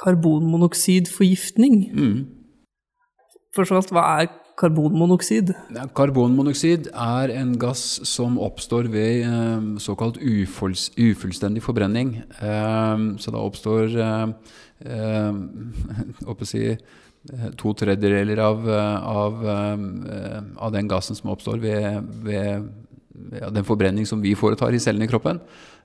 Karbonmonoksidforgiftning. 0.00 1.76
Mm. 1.92 2.16
For 3.54 3.68
så 3.68 3.78
vidt, 3.78 3.92
hva 3.94 4.06
er 4.22 4.32
karbonmonoksid? 4.60 5.52
Karbonmonoksid 5.96 6.90
er 6.90 7.32
en 7.34 7.54
gass 7.60 8.00
som 8.08 8.36
oppstår 8.42 8.88
ved 8.92 9.24
eh, 9.26 9.64
såkalt 9.82 10.20
ufullstendig 10.20 11.62
forbrenning. 11.64 12.16
Eh, 12.38 13.06
så 13.20 13.34
da 13.34 13.42
oppstår 13.42 13.96
uh, 13.98 14.30
eh, 14.84 16.46
si, 16.48 16.64
to 17.60 17.74
tredjedeler 17.78 18.42
av, 18.44 18.66
av, 18.68 19.44
av, 19.48 20.72
den 20.74 20.90
gassen 20.90 21.16
som 21.16 21.32
oppstår 21.32 21.62
ved, 21.62 22.10
ved 22.26 22.66
ja, 23.40 23.48
den 23.48 23.64
forbrenning 23.64 24.04
som 24.06 24.20
vi 24.20 24.34
foretar 24.36 24.76
i 24.76 24.82
cellene 24.82 25.08
i 25.08 25.12
kroppen. 25.12 25.40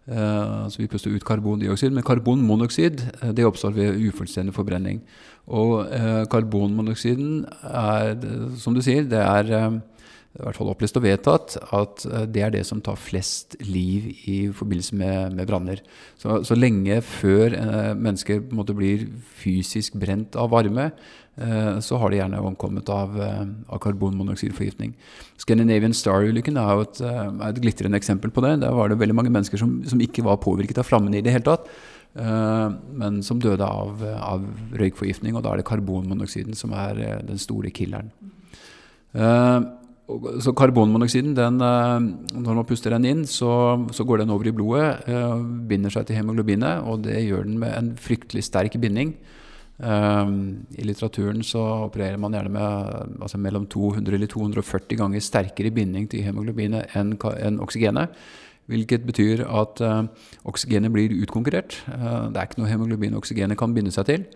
Uh, 0.10 0.66
altså 0.66 0.82
vi 0.82 0.89
puster 0.89 1.13
ut 1.13 1.25
karbondioksid, 1.25 1.94
men 1.94 2.04
karbonmonoksid 2.04 3.04
det 3.38 3.46
oppstår 3.46 3.75
ved 3.75 4.00
ufullstendig 4.10 4.56
forbrenning. 4.56 5.04
Og 5.48 5.86
uh, 5.86 6.24
karbonmonoksiden 6.32 7.46
er, 7.63 8.16
som 8.58 8.74
du 8.74 8.82
sier, 8.86 9.06
det 9.10 9.22
er 9.22 9.80
i 10.38 10.44
hvert 10.44 10.58
fall 10.60 10.70
opplyst 10.70 10.98
og 11.00 11.04
vedtatt 11.04 11.56
at 11.74 12.04
eh, 12.06 12.26
det 12.30 12.44
er 12.46 12.52
det 12.54 12.62
som 12.68 12.82
tar 12.86 13.00
flest 13.02 13.56
liv 13.66 14.12
i 14.30 14.38
forbindelse 14.54 14.98
med, 15.00 15.34
med 15.40 15.50
branner. 15.50 15.82
Så, 16.22 16.44
så, 16.46 16.58
lenge 16.58 17.00
før 17.02 17.56
eh, 17.58 17.96
mennesker 17.98 18.44
måte, 18.54 18.76
blir 18.78 19.08
fysisk 19.42 19.98
brent 20.00 20.38
av 20.40 20.52
varme, 20.54 20.92
eh, 21.42 21.72
så 21.82 21.98
har 21.98 22.14
de 22.14 22.20
gjerne 22.22 22.44
omkommet 22.46 22.92
av, 22.94 23.18
eh, 23.26 23.42
av 23.74 23.82
karbonmonoksidforgiftning. 23.82 24.94
Scandinavian 25.42 25.98
Star-ulykken 25.98 26.62
er 26.62 26.78
jo 26.78 26.86
et, 26.86 27.02
eh, 27.02 27.24
er 27.26 27.50
et, 27.50 27.64
glitrende 27.66 27.98
eksempel 27.98 28.30
på 28.30 28.46
det. 28.46 28.60
Der 28.62 28.78
var 28.78 28.94
det 28.94 29.02
veldig 29.02 29.18
mange 29.18 29.34
mennesker 29.34 29.58
som, 29.58 29.80
som 29.90 30.06
ikke 30.06 30.28
var 30.30 30.38
påvirket 30.46 30.78
av 30.78 30.86
flammene 30.86 31.18
i 31.18 31.26
det 31.26 31.34
hele 31.34 31.50
tatt. 31.50 31.72
Men 32.20 33.20
som 33.24 33.38
døde 33.40 33.64
av, 33.64 34.02
av, 34.02 34.42
røykforgiftning, 34.76 35.36
og 35.38 35.44
da 35.46 35.54
er 35.54 35.62
det 35.62 35.68
karbonmonoksiden 35.70 36.58
som 36.58 36.74
er 36.74 37.22
den 37.24 37.38
store 37.40 37.70
killeren. 37.70 38.10
Uh, 39.14 39.79
så 40.42 40.54
karbonmonoksiden, 40.58 41.36
den, 41.38 41.60
eh, 41.62 42.39
når 42.39 42.56
man 42.56 42.66
puster 42.66 42.94
den 42.96 43.06
inn, 43.06 43.25
så, 43.30 43.51
så, 43.94 44.06
går 44.06 44.24
den 44.24 44.34
over 44.34 44.48
i 44.48 44.54
blodet, 44.56 45.04
eh, 45.08 45.44
binder 45.70 45.94
seg 45.94 46.08
til 46.08 46.18
hemoglobinet, 46.18 46.82
og 46.84 47.04
det 47.06 47.20
gjør 47.28 47.46
den 47.46 47.60
med 47.62 47.75
en 47.78 47.92
fryktelig 48.00 48.44
sterk 48.48 48.80
binding. 48.82 49.16
Um, 49.80 50.66
I 50.75 50.84
litteraturen 50.84 51.39
så 51.39 51.62
opererer 51.86 52.18
man 52.20 52.34
gjerne 52.36 52.51
med 52.51 53.22
altså 53.24 53.38
mellom 53.39 53.63
200 53.72 54.18
eller 54.18 54.28
240 54.28 54.98
ganger 55.00 55.24
sterkere 55.24 55.72
binding 55.72 56.10
til 56.12 56.25
hemoglobinet 56.25 56.98
enn 57.00 57.13
enn 57.16 57.62
oksygenet. 57.63 58.12
Hvilket 58.68 59.06
betyr 59.08 59.46
at 59.48 59.80
oksygenet 60.46 60.92
blir 60.92 61.16
utkonkurrert. 61.24 61.80
Det 61.88 62.36
er 62.36 62.44
ikke 62.44 62.60
noe 62.60 62.70
hemoglobin 62.70 63.16
oksygenet 63.18 63.58
kan 63.58 63.74
binde 63.74 63.96
seg 63.96 64.06
til. 64.12 64.28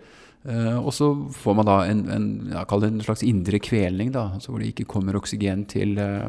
Uh, 0.44 0.76
og 0.76 0.90
så 0.92 1.06
får 1.32 1.54
man 1.56 1.68
da 1.68 1.74
en, 1.88 2.02
en, 2.12 2.24
en 2.52 2.98
slags 3.04 3.22
indre 3.24 3.56
kvelning, 3.64 4.10
da, 4.12 4.26
altså 4.36 4.52
hvor 4.52 4.60
det 4.60 4.74
ikke 4.74 4.88
kommer 4.92 5.16
oksygen 5.16 5.62
til, 5.72 5.96
uh, 5.96 6.28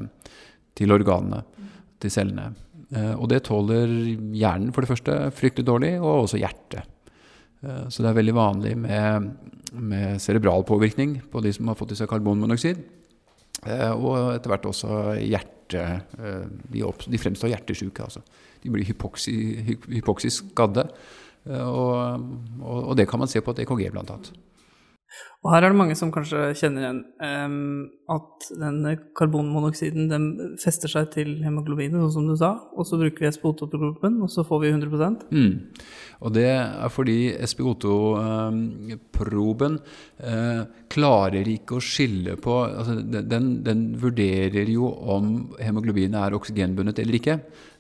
til 0.78 0.96
organene, 0.96 1.42
til 2.00 2.14
cellene. 2.14 2.54
Uh, 2.96 3.16
og 3.18 3.28
det 3.34 3.42
tåler 3.50 3.92
hjernen 4.32 4.72
for 4.72 4.86
det 4.86 4.92
første 4.94 5.18
fryktelig 5.36 5.68
dårlig, 5.68 5.92
og 6.00 6.28
også 6.28 6.40
hjertet. 6.40 6.92
så 7.66 8.04
det 8.04 8.10
er 8.12 8.18
veldig 8.20 8.34
vanlig 8.36 8.72
med, 8.78 9.30
med 9.74 10.20
cerebral 10.22 10.64
påvirkning 10.68 11.16
på 11.32 11.42
de 11.42 11.52
som 11.56 11.72
har 11.72 11.78
fått 11.80 11.96
i 11.96 11.98
seg 11.98 12.08
karbonmonoksid. 12.12 12.78
og 13.96 14.36
etter 14.36 14.52
hvert 14.52 14.68
også 14.70 15.16
hjerte. 15.18 16.04
de, 16.70 16.84
opp, 16.86 17.08
de 17.10 17.18
fremstår 17.18 17.50
hjertesjuke. 17.50 18.04
Altså. 18.04 18.22
De 18.62 18.70
blir 18.70 18.86
hypoksi, 18.86 19.34
hypoksisk 19.90 20.52
skadde. 20.54 20.86
Eh, 21.46 21.68
og, 21.68 22.26
og, 22.62 22.80
og, 22.90 22.94
det 22.98 23.08
kan 23.10 23.22
man 23.22 23.32
se 23.32 23.42
på 23.42 23.54
et 23.54 23.64
EKG, 23.66 23.92
blant 23.94 24.12
annet. 24.12 24.32
Og 25.46 25.52
her 25.54 25.62
er 25.62 25.70
det 25.70 25.78
mange 25.78 25.94
som 25.94 26.10
kanskje 26.10 26.56
kjenner 26.58 26.82
igjen 26.82 27.06
um, 27.22 27.86
at 28.10 28.50
denne 28.58 28.98
karbonmonoksiden 29.18 30.08
den 30.10 30.56
fester 30.62 30.90
seg 30.90 31.10
til 31.14 31.44
hemoglobinet, 31.46 32.02
sånn 32.02 32.14
som 32.16 32.26
du 32.32 32.36
sa, 32.40 32.50
og 32.74 32.86
så 32.90 32.98
bruker 32.98 33.22
vi 33.22 33.30
SPO2-proben, 33.30 34.22
og 34.26 34.30
så 34.34 34.42
får 34.48 34.60
vi 34.64 34.72
100 34.74 34.90
mm. 35.30 35.54
Og 36.26 36.30
det 36.34 36.50
er 36.50 36.90
fordi 36.94 37.38
SPO2-proben 37.46 39.74
eh, 40.18 40.62
klarer 40.96 41.46
ikke 41.52 41.76
å 41.78 41.84
skille 41.84 42.36
på 42.42 42.54
altså 42.66 42.96
den, 43.04 43.64
den, 43.66 43.96
vurderer 44.02 44.70
jo 44.72 44.88
om 45.14 45.54
hemoglobinet 45.62 46.20
er 46.24 46.34
oksygenbundet 46.40 47.00
eller 47.04 47.16
ikke. 47.20 47.36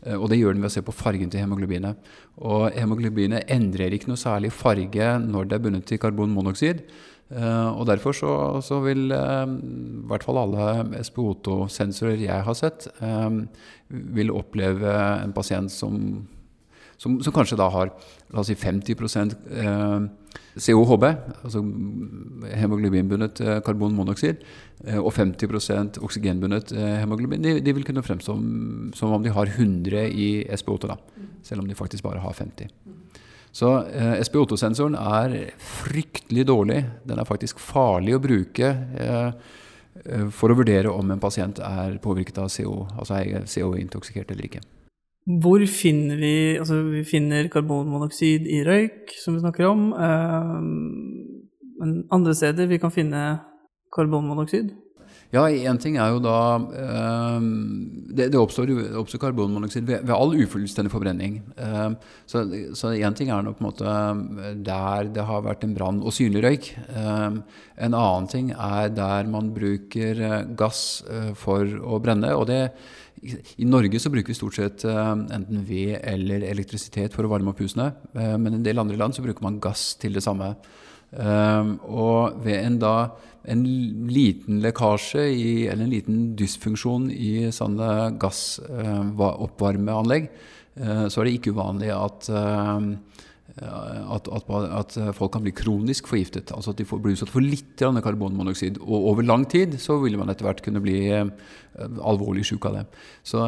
Uh, 0.06 0.18
og 0.20 0.30
det 0.30 0.38
gjør 0.38 0.54
den 0.54 0.64
ved 0.68 0.70
å 0.70 0.76
se 0.76 0.86
på 0.86 0.94
fargen 0.94 1.30
til 1.34 1.42
hemoglobinet. 1.42 1.98
Og 2.46 2.70
hemoglobinet 2.78 3.50
endrer 3.50 3.90
ikke 3.96 4.12
noe 4.12 4.22
særlig 4.22 4.54
farge 4.54 5.08
når 5.26 5.50
det 5.50 5.56
er 5.58 5.64
bundet 5.66 5.90
til 5.90 5.98
karbonmonoksid. 6.04 6.78
Uh, 7.26 7.55
og 7.76 7.86
Derfor 7.90 8.16
så, 8.16 8.32
så 8.66 8.80
vil 8.86 9.10
uh, 9.14 9.46
i 9.48 10.06
hvert 10.10 10.26
fall 10.26 10.40
alle 10.42 11.02
SPO2-sensorer 11.06 12.22
jeg 12.24 12.46
har 12.48 12.58
sett, 12.58 12.88
uh, 13.02 13.44
vil 13.90 14.34
oppleve 14.34 14.92
en 15.22 15.34
pasient 15.36 15.72
som, 15.72 15.98
som, 16.98 17.20
som, 17.22 17.34
kanskje 17.36 17.60
da 17.60 17.70
har 17.74 17.92
la 18.34 18.42
oss 18.42 18.50
si 18.50 18.58
50% 18.58 19.36
COHB, 20.56 21.04
altså 21.46 21.62
hemoglobinbundet 22.56 23.40
karbonmonoksid, 23.64 24.42
og 24.98 25.12
50% 25.14 26.00
oksygenbundet 26.04 26.74
hemoglobin. 26.74 27.44
De, 27.44 27.60
de, 27.64 27.76
vil 27.76 27.86
kunne 27.88 28.04
fremstå 28.04 28.34
som, 28.34 28.90
som 28.96 29.14
om 29.16 29.24
de 29.24 29.32
har 29.36 29.52
100 29.54 30.08
i 30.12 30.30
SPO2, 30.58 30.92
da, 30.92 30.98
selv 31.46 31.64
om 31.64 31.70
de 31.70 31.78
faktisk 31.78 32.08
bare 32.08 32.24
har 32.24 32.36
50. 32.36 32.74
Så 33.56 33.70
eh, 33.88 34.18
SPO2-sensoren 34.26 34.98
er 35.00 35.36
fryktelig 35.64 36.44
dårlig. 36.50 36.82
Den 37.08 37.22
er 37.22 37.28
faktisk 37.28 37.62
farlig 37.64 38.18
å 38.18 38.24
bruke 38.24 38.72
eh, 39.00 39.30
eh 39.96 40.26
for 40.36 40.52
å 40.52 40.58
vurdere 40.60 40.92
om 40.92 41.12
en 41.12 41.22
pasient 41.24 41.62
er 41.64 41.96
påvirket 42.04 42.42
av 42.44 42.50
CO, 42.52 42.82
altså 43.00 43.16
er 43.22 43.46
CO-intoksikert 43.48 44.34
eller 44.34 44.50
ikke. 44.50 44.64
Hvor 45.26 45.64
finner 45.72 46.20
vi 46.20 46.36
Altså, 46.60 46.82
vi 46.92 47.04
finner 47.08 47.48
karbonmonoksid 47.50 48.46
i 48.46 48.60
røyk, 48.68 49.16
som 49.24 49.38
vi 49.38 49.46
snakker 49.46 49.70
om. 49.72 49.88
Eh, 49.94 50.60
men 51.80 51.96
andre 52.12 52.36
steder 52.36 52.68
vi 52.68 52.82
kan 52.82 52.92
finne 52.92 53.24
karbonmonoksid? 53.96 54.76
Ja, 55.36 55.50
én 55.52 55.80
ting 55.82 55.98
er 56.00 56.14
jo 56.14 56.22
da 56.24 56.56
um, 56.56 57.48
det, 58.08 58.30
det, 58.32 58.40
oppstår, 58.40 58.70
oppstår 59.02 59.20
karbonmonoksid 59.26 59.84
ved, 59.84 60.06
ved, 60.06 60.14
all 60.16 60.32
ufullstendig 60.38 60.94
forbrenning. 60.94 61.42
Um, 61.60 61.98
så 62.30 62.94
én 62.94 63.18
ting 63.18 63.34
er 63.34 63.44
nå 63.44 63.52
på 63.58 63.64
en 63.64 63.68
måte 63.68 63.96
der 64.64 65.10
det 65.12 65.26
har 65.28 65.44
vært 65.44 65.66
en 65.68 65.74
brann 65.76 66.00
og 66.06 66.16
synlig 66.16 66.46
røyk. 66.46 66.70
Um, 66.94 67.42
en 67.76 67.98
annen 67.98 68.30
ting 68.32 68.54
er 68.54 68.94
der 68.96 69.28
man 69.32 69.52
bruker 69.58 70.24
uh, 70.24 70.38
gass 70.56 71.04
uh, 71.10 71.34
for 71.36 71.68
å 71.84 72.00
brenne. 72.00 72.32
og 72.36 72.48
det 72.54 72.62
i 73.60 73.66
Norge 73.68 74.00
så 74.00 74.12
bruker 74.14 74.32
vi 74.32 74.38
stort 74.38 74.56
sett 74.60 74.88
uh, 74.88 75.16
enten 75.18 75.68
ved 75.68 75.98
eller 76.00 76.48
elektrisitet 76.48 77.16
for 77.16 77.28
å 77.28 77.36
varme 77.36 77.52
opp 77.52 77.64
husene. 77.64 77.92
men 78.14 78.54
i 78.54 78.60
en 78.62 78.68
del 78.68 78.80
andre 78.80 79.00
land 79.02 79.16
så 79.18 79.24
bruker 79.26 79.44
man 79.44 79.60
gass 79.60 79.96
til 80.00 80.16
det 80.16 80.24
samme. 80.24 80.54
og 81.16 82.44
ved 82.44 82.60
en 82.60 82.80
da 82.80 82.98
en 83.48 83.64
liten 84.10 84.60
lekkasje 84.64 85.28
i, 85.30 85.68
eller 85.70 85.86
en 85.86 85.94
liten 85.94 86.36
dysfunksjon 86.40 87.12
i 87.14 87.52
sånne 87.54 88.18
gassoppvarmeanlegg, 88.22 90.30
eh, 90.80 91.06
så 91.10 91.22
er 91.22 91.26
det 91.28 91.36
ikke 91.38 91.54
uvanlig 91.56 91.92
at, 91.94 92.30
eh, 92.30 92.82
at, 94.16 94.26
at, 94.28 94.44
at, 94.50 94.98
folk 95.16 95.32
kan 95.36 95.46
bli 95.46 95.54
kronisk 95.56 96.08
forgiftet. 96.12 96.52
Altså 96.56 96.70
at 96.74 96.80
de 96.82 96.90
får, 96.90 97.00
blir 97.04 97.16
utsatt 97.16 97.34
for 97.34 97.44
litt 97.46 97.78
karbonmonoksid. 97.78 98.76
Og 98.84 99.00
over 99.14 99.24
lang 99.28 99.44
tid 99.52 99.70
så 99.82 99.94
vil 100.02 100.18
man 100.20 100.30
etter 100.34 100.46
hvert 100.48 100.64
kunne 100.66 100.84
bli 100.84 101.00
eh, 101.14 101.30
alvorlig 102.02 102.46
syk 102.50 102.64
av 102.72 102.82
det. 102.82 102.88
Så 103.24 103.40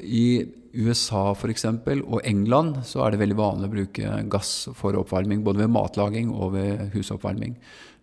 i 0.00 0.46
USA 0.76 1.34
for 1.36 1.52
eksempel, 1.52 2.00
og 2.04 2.24
England 2.24 2.78
så 2.88 3.04
er 3.04 3.12
det 3.12 3.20
veldig 3.20 3.36
vanlig 3.36 3.68
å 3.68 3.74
bruke 3.74 4.04
gass 4.32 4.68
for 4.76 4.96
oppvarming. 4.96 5.44
Både 5.44 5.64
ved 5.64 5.74
matlaging 5.74 6.32
og 6.32 6.54
ved 6.56 6.86
husoppvarming. 6.94 7.54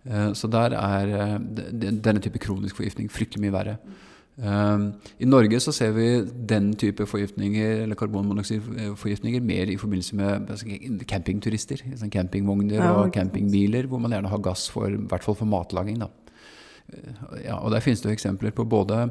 Eh, 0.05 0.31
så 0.35 0.49
der 0.51 0.75
er 0.77 1.13
eh, 1.17 1.37
denne 1.71 2.19
type 2.23 2.41
kronisk 2.43 2.79
forgiftning 2.79 3.11
fryktelig 3.11 3.43
mye 3.43 3.53
verre. 3.55 3.75
Eh, 4.37 4.87
I 5.23 5.29
Norge 5.29 5.59
så 5.63 5.71
ser 5.75 5.93
vi 5.95 6.07
den 6.49 6.73
type 6.79 7.05
forgiftninger, 7.07 7.83
eller 7.85 7.99
karbonmonoksidforgiftninger 7.99 9.41
mer 9.41 9.71
i 9.71 9.77
forbindelse 9.79 10.19
med 10.19 10.49
altså, 10.49 10.67
campingturister. 11.07 11.85
Sånn 11.99 12.13
campingvogner 12.13 12.83
og 12.89 13.13
campingbiler, 13.15 13.87
hvor 13.87 14.03
man 14.03 14.15
gjerne 14.15 14.33
har 14.33 14.43
gass 14.43 14.67
for, 14.73 14.91
i 14.91 15.07
hvert 15.07 15.25
fall 15.25 15.39
for 15.39 15.49
matlaging. 15.49 16.03
Da. 16.03 16.11
Ja, 17.45 17.61
og 17.61 17.71
Der 17.71 17.81
finnes 17.81 18.03
det 18.03 18.11
jo 18.11 18.17
eksempler 18.17 18.51
på 18.51 18.67
både 18.67 19.07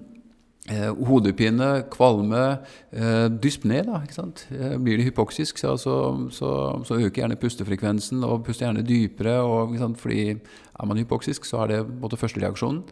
hodepine, 1.07 1.83
kvalme, 1.91 2.59
eh, 2.91 3.27
dyspné. 3.31 3.83
Da, 3.87 4.01
ikke 4.03 4.17
sant? 4.17 4.45
Eh, 4.51 4.75
blir 4.77 4.97
det 4.97 5.07
hypoksisk, 5.07 5.57
så, 5.57 5.77
så, 5.79 6.27
så, 6.31 6.49
så, 6.83 6.97
øker 6.99 7.23
gjerne 7.23 7.39
pustefrekvensen 7.39 8.23
og 8.23 8.43
puster 8.45 8.67
gjerne 8.67 8.83
dypere. 8.87 9.39
Og, 9.41 9.77
fordi 9.97 10.31
er 10.31 10.85
man 10.85 10.97
hypoksisk, 10.97 11.45
så 11.45 11.63
er 11.63 11.67
det 11.67 11.85
både 12.01 12.19
førstereaksjonen. 12.19 12.83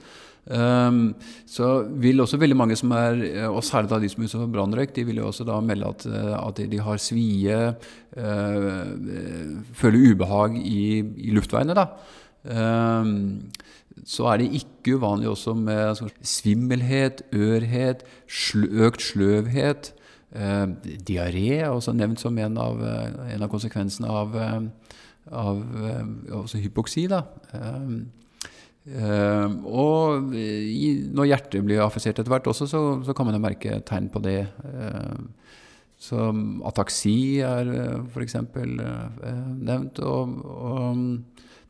Um, 0.45 1.15
så 1.49 1.87
vil 1.89 2.21
også 2.21 2.37
veldig 2.37 2.55
mange 2.55 2.75
som 2.77 2.91
er, 2.93 3.47
og 3.49 3.63
særlig 3.65 3.89
da 3.89 3.97
de 3.97 4.09
som 4.11 4.21
utsettes 4.21 4.43
for 4.43 4.51
brannrøyk, 4.53 4.91
de 4.93 5.03
vil 5.07 5.17
jo 5.17 5.31
også 5.31 5.43
da 5.43 5.55
melde 5.57 5.89
at, 5.89 6.05
at 6.37 6.61
de 6.69 6.81
har 6.85 7.01
svie, 7.01 7.57
uh, 8.13 8.83
føler 9.73 10.11
ubehag 10.13 10.59
i, 10.61 11.01
i 11.01 11.33
luftveiene. 11.33 11.73
da. 11.73 11.89
Um, 12.45 13.49
så 14.03 14.27
er 14.27 14.41
det 14.41 14.51
ikke 14.59 14.97
uvanlig 14.99 15.29
også 15.31 15.53
med 15.57 16.01
svimmelhet, 16.21 17.23
ørhet, 17.33 18.03
økt 18.85 19.05
sløvhet. 19.05 19.93
Eh, 20.35 20.67
diaré 21.07 21.63
også 21.69 21.93
nevnt 21.95 22.19
som 22.19 22.37
en 22.37 22.57
av, 22.59 22.81
eh, 22.83 23.35
en 23.35 23.45
av 23.45 23.49
konsekvensene 23.49 24.09
av, 24.09 24.35
eh, 24.35 24.61
av 25.31 25.61
også 26.41 26.59
hypoksi. 26.59 27.07
Da. 27.07 27.23
Eh, 27.53 27.87
eh, 28.99 29.47
og 29.63 30.35
i, 30.35 31.07
når 31.13 31.31
hjertet 31.31 31.63
blir 31.63 31.85
affisert 31.85 32.19
etter 32.19 32.33
hvert 32.33 32.51
også, 32.51 32.67
så, 32.67 32.83
så, 33.05 33.15
kan 33.15 33.25
man 33.25 33.35
jo 33.35 33.45
merke 33.47 33.79
tegn 33.85 34.09
på 34.09 34.21
det. 34.21 34.47
så 35.97 36.27
ataksi 36.67 37.39
er 37.39 37.71
f.eks. 38.11 38.35
nevnt, 38.43 39.99
og, 39.99 40.45
og 40.45 41.23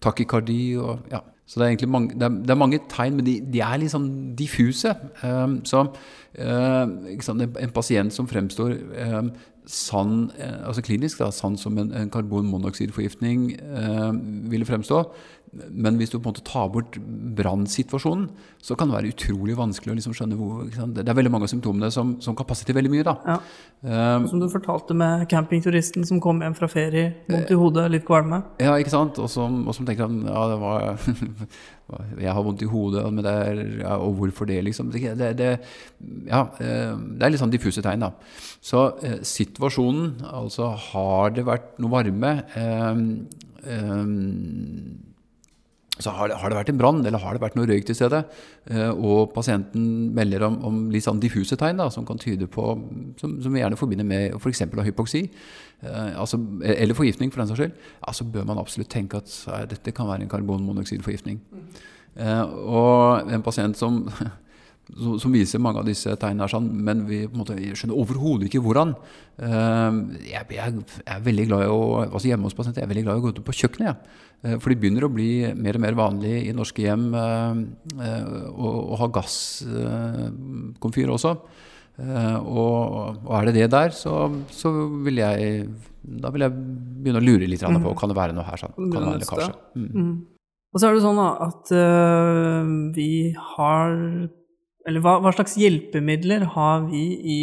takykardi 0.06 0.60
og 0.82 1.10
ja. 1.12 1.24
Så 1.46 1.60
det 1.62 1.84
er, 1.84 1.88
mange, 1.88 2.16
det, 2.18 2.24
er, 2.24 2.30
det 2.42 2.50
er 2.50 2.58
mange, 2.58 2.80
tegn, 2.90 3.20
men 3.20 3.26
de, 3.26 3.36
de 3.54 3.60
er 3.62 3.78
litt 3.78 3.94
sånn 3.94 4.08
diffuse. 4.38 4.96
Um, 5.22 5.60
så 5.62 5.84
sant, 7.22 7.44
en, 7.44 7.44
en, 7.62 7.74
pasient 7.76 8.16
som 8.16 8.26
fremstår 8.26 8.74
um, 9.14 9.30
sann, 9.70 10.16
uh, 10.40 10.66
altså 10.72 10.82
klinisk 10.88 11.22
da, 11.22 11.30
sann 11.30 11.54
som 11.62 11.78
en, 11.78 11.94
en 11.94 12.10
karbonmonoksidforgiftning 12.10 13.52
ville 14.50 14.66
fremstå, 14.66 15.04
men 15.56 15.96
hvis 16.00 16.12
du 16.12 16.18
på 16.18 16.26
en 16.26 16.34
måte 16.34 16.44
tar 16.48 16.68
bort 16.74 16.98
brannsituasjonen, 17.38 18.28
så 18.66 18.76
kan 18.76 18.90
det 18.90 18.98
være 18.98 19.12
utrolig 19.14 19.56
vanskelig 19.56 19.94
å 19.94 19.96
liksom 20.00 20.16
skjønne 20.18 20.38
hvor 20.40 20.66
Det 20.96 21.06
er 21.06 21.18
veldig 21.18 21.32
mange 21.32 21.48
av 21.48 21.52
symptomene 21.54 21.92
som, 21.94 22.16
som, 22.24 22.36
kan 22.36 22.48
passe 22.50 22.68
til 22.68 22.76
veldig 22.76 22.92
mye. 22.92 23.06
da. 23.08 23.16
Ja. 23.30 23.38
Um, 23.86 24.26
som 24.28 24.42
du 24.42 24.50
fortalte 24.52 24.98
med 24.98 25.28
campingturisten 25.32 26.04
som 26.08 26.20
kom 26.24 26.42
hjem 26.44 26.58
fra 26.58 26.68
ferie, 26.72 27.14
vondt 27.30 27.54
i 27.54 27.60
hodet, 27.60 27.86
litt 27.94 28.08
kvalme. 28.08 28.42
Ja, 28.60 28.76
ikke 28.82 28.94
sant. 28.94 29.22
Og 29.22 29.32
som, 29.32 29.62
og 29.64 29.78
som 29.78 29.88
tenker 29.88 30.10
at 30.10 30.28
ja, 30.28 30.44
det 30.52 30.60
var 30.64 31.56
jeg 32.26 32.34
har 32.34 32.44
vondt 32.44 32.66
i 32.66 32.70
hodet, 32.70 33.06
er, 33.30 33.64
ja, 33.84 33.96
og 34.02 34.20
hvorfor 34.20 34.50
det, 34.50 34.60
liksom. 34.66 34.92
Det, 34.92 35.14
det, 35.20 35.32
det, 35.38 35.50
ja, 36.28 36.46
eh, 36.60 36.94
det 36.98 37.28
er 37.28 37.32
litt 37.32 37.44
sånn 37.44 37.54
diffuse 37.54 37.84
tegn, 37.86 38.08
da. 38.08 38.12
Så 38.66 38.88
eh, 39.06 39.20
situasjonen, 39.22 40.16
altså 40.26 40.74
har 40.92 41.36
det 41.36 41.46
vært 41.48 41.76
noe 41.80 41.94
varme 41.94 42.38
eh, 42.58 43.04
eh, 43.70 44.02
så 46.00 46.12
har 46.12 46.28
det, 46.28 46.38
har 46.42 46.52
det, 46.52 46.58
vært 46.58 46.70
en 46.74 46.80
brann 46.80 47.00
eller 47.06 47.22
har 47.24 47.36
det 47.36 47.44
vært 47.44 47.56
noe 47.56 47.68
røyk 47.70 47.86
til 47.88 47.96
stedet, 47.96 48.22
eh, 48.68 48.90
og 48.92 49.32
pasienten 49.36 49.86
melder 50.16 50.44
om, 50.50 50.58
om 50.68 50.82
litt 50.92 51.06
sånn 51.06 51.22
diffuse 51.24 51.56
tegn 51.60 51.80
da, 51.80 51.88
som 51.94 52.08
kan 52.08 52.20
tyde 52.20 52.50
på, 52.52 52.68
som, 53.22 53.38
som 53.44 53.56
vi 53.56 53.62
gjerne 53.64 53.80
forbinder 53.80 54.08
med 54.08 54.36
f.eks. 54.36 54.66
For 54.74 54.84
hypoksi, 54.84 55.24
eh, 55.88 56.12
altså, 56.20 56.42
eller 56.76 56.98
forgiftning 56.98 57.32
for 57.32 57.44
den 57.44 57.52
saks 57.52 57.64
skyld, 57.64 57.78
ja, 58.02 58.16
så 58.20 58.28
bør 58.28 58.50
man 58.52 58.60
absolutt 58.60 58.92
tenke 58.92 59.24
at 59.24 59.36
dette 59.72 59.96
kan 59.96 60.12
være 60.12 60.28
en 60.28 60.34
karbonmonoksidforgiftning. 60.36 61.40
Mm. 61.52 61.68
Eh, 62.16 62.44
og 62.44 63.32
en 63.32 63.44
pasient 63.44 63.80
som 63.80 64.04
som 64.94 65.34
viser 65.34 65.62
mange 65.64 65.82
av 65.82 65.88
disse 65.88 66.14
tegnene, 66.22 66.48
sånn, 66.50 66.68
men 66.86 67.04
vi 67.10 67.24
måte, 67.34 67.58
skjønner 67.78 67.98
overhodet 67.98 68.50
ikke 68.50 68.62
hvordan. 68.64 68.94
Uh, 69.40 70.14
jeg, 70.22 70.46
jeg, 70.54 70.84
er 71.10 71.24
veldig 71.26 71.48
glad 71.50 71.66
i 71.66 71.72
å 71.74 71.80
altså 72.06 72.30
hjemme 72.30 72.48
hos 72.48 72.58
pasienter, 72.58 72.84
jeg 72.84 72.88
er 72.88 72.94
veldig 72.94 73.06
glad 73.08 73.18
i 73.18 73.22
å 73.22 73.26
gå 73.26 73.34
ut 73.34 73.42
på 73.48 73.58
kjøkkenet. 73.64 74.06
Uh, 74.46 74.56
for 74.60 74.70
de 74.72 74.78
begynner 74.80 75.08
å 75.08 75.12
bli 75.12 75.30
mer 75.58 75.80
og 75.80 75.86
mer 75.88 75.98
vanlig 75.98 76.36
i 76.46 76.54
norske 76.56 76.86
hjem 76.86 77.08
uh, 77.18 77.58
å, 78.54 78.76
å, 78.94 79.00
ha 79.02 79.10
gasskomfyr 79.18 81.16
også. 81.16 81.34
Og, 81.96 82.80
og, 83.24 83.30
er 83.38 83.46
det 83.48 83.54
det 83.56 83.68
der, 83.72 83.94
så, 83.96 84.28
så, 84.52 84.68
vil 85.06 85.22
jeg 85.22 85.62
da 86.04 86.28
vil 86.36 86.44
jeg 86.44 86.52
begynne 87.06 87.22
å 87.22 87.24
lure 87.24 87.48
litt 87.48 87.64
på 87.64 87.72
mm. 87.72 87.86
kan 87.98 88.12
det 88.12 88.18
være 88.18 88.36
noe 88.36 88.44
her. 88.46 88.60
Sånn. 88.60 88.76
Kan 88.76 88.98
det 89.00 89.06
være 89.08 89.22
lekkasje? 89.24 89.54
Mm. 89.80 89.86
Mm. 89.96 90.10
Og 90.76 90.82
så 90.82 90.90
er 90.90 90.98
det 90.98 91.06
sånn 91.06 91.22
da, 91.22 91.30
at 91.48 91.72
vi 93.00 93.12
har 93.56 93.96
eller 94.86 95.02
hva, 95.02 95.18
hva, 95.24 95.34
slags 95.34 95.56
hjelpemidler 95.58 96.46
har 96.54 96.86
vi 96.92 97.06
i 97.36 97.42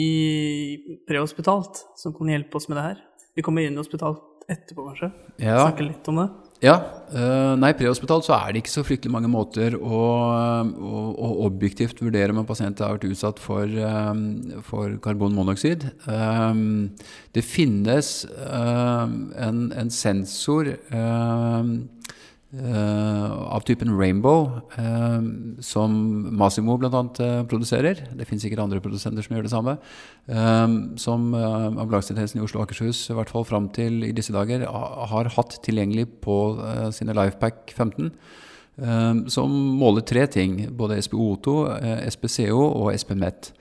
prehospitalt 1.09 1.83
som 1.99 2.15
kan 2.15 2.31
hjelpe 2.31 2.59
oss 2.59 2.69
med 2.71 2.79
det 2.79 2.87
her? 2.87 3.03
Vi 3.35 3.43
kommer 3.43 3.67
inn 3.67 3.75
i 3.75 3.83
hospitalt 3.83 4.47
etterpå, 4.51 4.85
kanskje? 4.91 5.11
Ja. 5.43 5.59
Snakke 5.65 5.89
litt 5.89 6.09
om 6.11 6.21
det? 6.23 6.29
Ja. 6.63 6.77
Uh, 7.11 7.59
nei, 7.59 7.73
prehospitalt 7.75 8.29
så 8.29 8.37
er 8.37 8.53
det 8.53 8.63
ikke 8.63 8.73
så 8.73 8.85
fryktelig 8.87 9.11
mange 9.11 9.31
måter 9.31 9.75
å, 9.75 10.03
å, 10.71 11.01
å 11.11 11.31
objektivt 11.49 11.99
vurdere 12.05 12.31
om 12.31 12.39
en 12.45 12.47
pasient 12.47 12.79
har 12.85 12.95
vært 12.95 13.09
utsatt 13.11 13.43
for, 13.43 13.67
um, 13.67 14.23
for 14.69 14.95
karbonmonoksid. 15.03 15.89
Um, 16.07 16.93
det 17.35 17.43
finnes 17.43 18.13
en, 18.39 19.67
en, 19.75 19.91
sensor 19.91 20.71
av 22.53 23.61
typen 23.65 23.99
Rainbow, 23.99 24.61
uh, 24.79 25.23
som 25.61 25.93
Massimo 26.37 26.77
bl.a. 26.77 26.91
Uh, 26.91 27.45
produserer. 27.49 28.03
Det 28.12 28.27
finnes 28.29 28.45
sikkert 28.45 28.61
andre 28.67 28.81
produsenter 28.85 29.25
som 29.25 29.37
gjør 29.37 29.47
det 29.47 29.53
samme. 29.55 29.77
Som 31.01 31.33
uh, 31.33 31.71
Ambulansetjenesten 31.71 32.43
i 32.43 32.45
Oslo 32.45 32.61
og 32.61 32.67
Akershus 32.67 33.07
i 33.09 33.17
hvert 33.17 33.33
fall 33.33 33.49
fram 33.49 33.71
til 33.73 34.05
i 34.05 34.12
disse 34.12 34.35
dager 34.37 34.67
har 34.69 35.33
hatt 35.37 35.59
tilgjengelig 35.65 36.11
på 36.25 36.38
sine 36.93 37.17
Lifepack 37.17 37.73
15. 37.73 38.12
som 39.33 39.53
måler 39.79 40.05
tre 40.05 40.27
ting. 40.27 40.69
Både 40.77 41.01
SPO2, 41.01 41.57
SPCO 42.12 42.61
og 42.61 42.93
SPMET. 42.99 43.53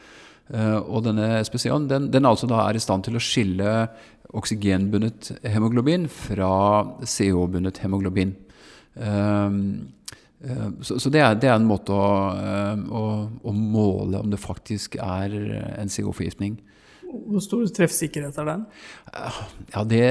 og 0.87 1.03
denne 1.03 1.43
SPCO-en 1.45 1.87
den, 1.87 2.11
den 2.11 2.25
altså 2.25 2.47
er 2.47 2.75
i 2.75 2.79
stand 2.79 3.03
til 3.07 3.15
å 3.15 3.23
skille 3.23 3.87
oksygenbundet 4.35 5.31
hemoglobin 5.47 6.07
fra 6.11 6.83
CO-bundet 7.03 7.83
hemoglobin. 7.83 8.35
Um, 8.95 9.91
så, 10.81 10.97
så 10.97 11.11
det, 11.13 11.21
er, 11.21 11.35
det, 11.37 11.51
er, 11.51 11.59
en 11.59 11.67
måte 11.69 11.93
å, 11.93 12.05
ehm, 12.33 12.87
å, 12.89 13.01
å, 13.45 13.51
måle 13.53 14.23
om 14.23 14.31
det 14.31 14.39
faktisk 14.41 14.95
er 14.97 15.35
en 15.77 15.91
CO-forgiftning. 15.91 16.55
Hvor 17.05 17.43
stor 17.45 17.67
treffsikkerhet 17.77 18.39
er 18.41 18.49
den? 18.49 18.63
Ja, 19.75 19.83
det, 19.85 20.01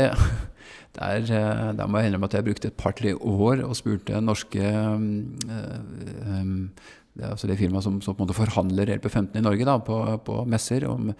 der, 0.94 1.26
Der 1.74 1.90
må 1.90 1.98
jeg 1.98 2.12
innrømme 2.12 2.30
at 2.30 2.38
jeg 2.38 2.46
brukte 2.46 2.70
et 2.70 2.78
par-tre 2.78 3.16
år 3.16 3.64
og 3.66 3.74
spurte 3.78 4.22
norske 4.22 4.70
um, 4.70 6.70
det 7.18 7.26
altså 7.26 7.48
det 7.50 7.58
firmaet 7.58 7.84
som, 7.84 7.98
som, 8.04 8.18
forhandler 8.34 8.92
LP15 8.96 9.40
i 9.40 9.44
Norge 9.44 9.66
da, 9.66 9.78
på, 9.82 9.98
på 10.24 10.42
messer, 10.48 10.86
om, 10.88 11.10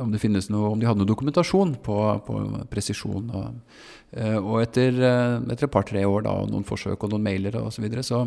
om, 0.00 0.12
det 0.12 0.20
finnes 0.22 0.48
noe, 0.52 0.70
om 0.72 0.80
de 0.80 0.88
hadde 0.88 1.02
noe 1.02 1.08
dokumentasjon 1.08 1.76
på, 1.84 1.98
på 2.26 2.38
presisjon. 2.72 3.28
Og, 3.36 3.76
eh, 4.16 4.36
og 4.36 4.60
etter, 4.62 4.96
eh, 4.96 5.36
etter 5.52 5.68
et 5.68 5.72
par-tre 5.72 6.02
år 6.06 6.26
da, 6.26 6.34
og 6.42 6.52
noen 6.52 6.66
forsøk 6.66 7.06
og 7.06 7.14
noen 7.14 7.26
mailer 7.26 7.58
osv., 7.60 7.78
så, 7.78 7.84
videre, 7.84 8.06
så 8.06 8.22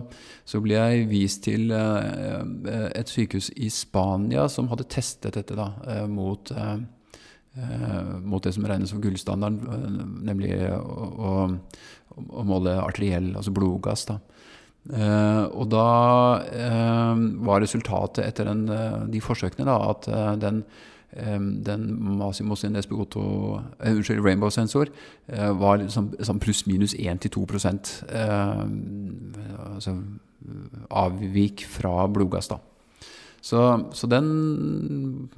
så 0.49 0.61
ble 0.63 0.77
jeg 0.77 1.09
vist 1.11 1.43
til 1.47 1.73
eh, 1.75 2.87
et 2.93 3.11
sykehus 3.11 3.51
i 3.57 3.71
Spania 3.73 4.47
som 4.51 4.69
hadde 4.71 4.87
testet 4.91 5.37
dette 5.37 5.57
da, 5.57 5.71
mot, 6.09 6.51
mot 8.23 8.43
det 8.43 8.53
som 8.55 8.65
regnes 8.69 8.93
som 8.93 9.01
gullstandarden, 9.03 10.09
nemlig 10.25 10.53
å, 10.75 10.79
å, 11.29 11.33
å 12.15 12.45
måle 12.47 12.77
arteriell, 12.81 13.33
altså 13.37 13.53
blodgass. 13.55 14.07
da. 14.09 14.19
Uh, 14.89 15.45
og 15.53 15.67
da 15.69 15.87
uh, 16.39 17.19
var 17.45 17.59
resultatet 17.61 18.23
etter 18.23 18.47
den, 18.47 18.63
uh, 18.71 19.03
de 19.11 19.19
forsøkene 19.21 19.67
da, 19.67 19.75
at 19.91 20.07
den, 20.41 20.63
den 21.09 21.85
Masimo 22.19 22.55
sin 22.55 22.77
SPO2, 22.77 23.23
unnskyld, 23.89 24.21
Rainbow-sensor 24.21 24.91
var 25.57 25.79
liksom, 25.81 26.11
liksom 26.19 26.39
pluss-minus 26.39 26.93
1-2 26.93 27.41
uh, 27.41 28.65
altså, 29.73 29.95
avvik 30.89 31.65
fra 31.65 32.07
blodgass. 32.07 32.47
da. 32.47 32.59
Så, 33.41 33.89
så, 33.91 34.07
den, 34.07 35.29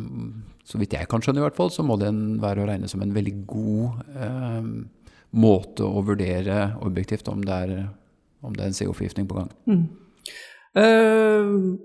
så 0.66 0.80
vidt 0.82 0.96
jeg 0.98 1.08
kan 1.10 1.22
skjønne 1.22 1.42
i 1.42 1.46
hvert 1.46 1.58
fall, 1.58 1.70
så 1.74 1.86
må 1.86 1.98
den 2.02 2.42
være 2.42 2.64
å 2.64 2.70
regne 2.70 2.90
som 2.90 3.04
en 3.04 3.14
veldig 3.14 3.36
god 3.50 4.02
eh, 4.18 4.70
måte 5.38 5.86
å 5.86 6.02
vurdere 6.06 6.72
objektivt 6.82 7.30
om 7.32 7.44
det 7.46 7.60
er, 7.68 7.76
om 8.42 8.58
det 8.58 8.66
er 8.66 8.72
en 8.72 8.80
CO-forgiftning 8.80 9.30
på 9.30 9.38
gang. 9.38 9.54
Mm. 9.70 9.86
Uh, 10.72 11.78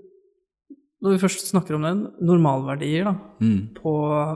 når 1.03 1.13
vi 1.13 1.21
først 1.21 1.47
snakker 1.51 1.75
om 1.77 1.83
den, 1.85 1.99
normalverdier, 2.25 3.03
da. 3.05 3.15
Mm. 3.43 3.57
På, 3.77 3.91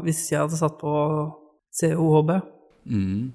hvis 0.06 0.28
jeg 0.32 0.40
hadde 0.44 0.60
satt 0.60 0.78
på 0.82 0.96
COHB 1.80 2.42
Mm. 2.90 3.32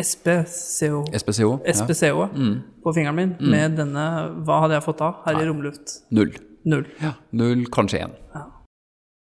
SPCO, 0.00 1.02
SPCO? 1.12 1.58
SPCO 1.68 2.20
Ja. 2.22 2.28
Mm. 2.32 2.62
på 2.82 2.92
fingeren 2.96 3.14
min 3.18 3.32
med 3.40 3.74
denne 3.76 4.04
Hva 4.46 4.60
hadde 4.62 4.78
jeg 4.78 4.84
fått 4.86 4.98
da? 5.02 5.10
Her 5.26 5.40
i 5.42 5.44
romluft? 5.48 5.98
Null. 6.10 6.32
Null. 6.64 6.86
Ja. 7.02 7.10
Null, 7.36 7.66
kanskje 7.68 8.00
én. 8.06 8.14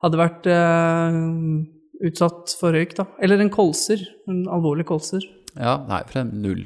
Hadde 0.02 0.18
vært 0.20 0.46
eh, 0.46 1.16
utsatt 2.06 2.54
for 2.60 2.70
røyk, 2.74 2.94
da. 2.98 3.06
Eller 3.22 3.40
en 3.42 3.50
kolser. 3.50 3.98
En 4.30 4.44
alvorlig 4.50 4.86
kolser. 4.86 5.22
Ja, 5.56 5.76
nei, 5.88 6.02
for 6.06 6.20
en 6.22 6.30
null. 6.42 6.64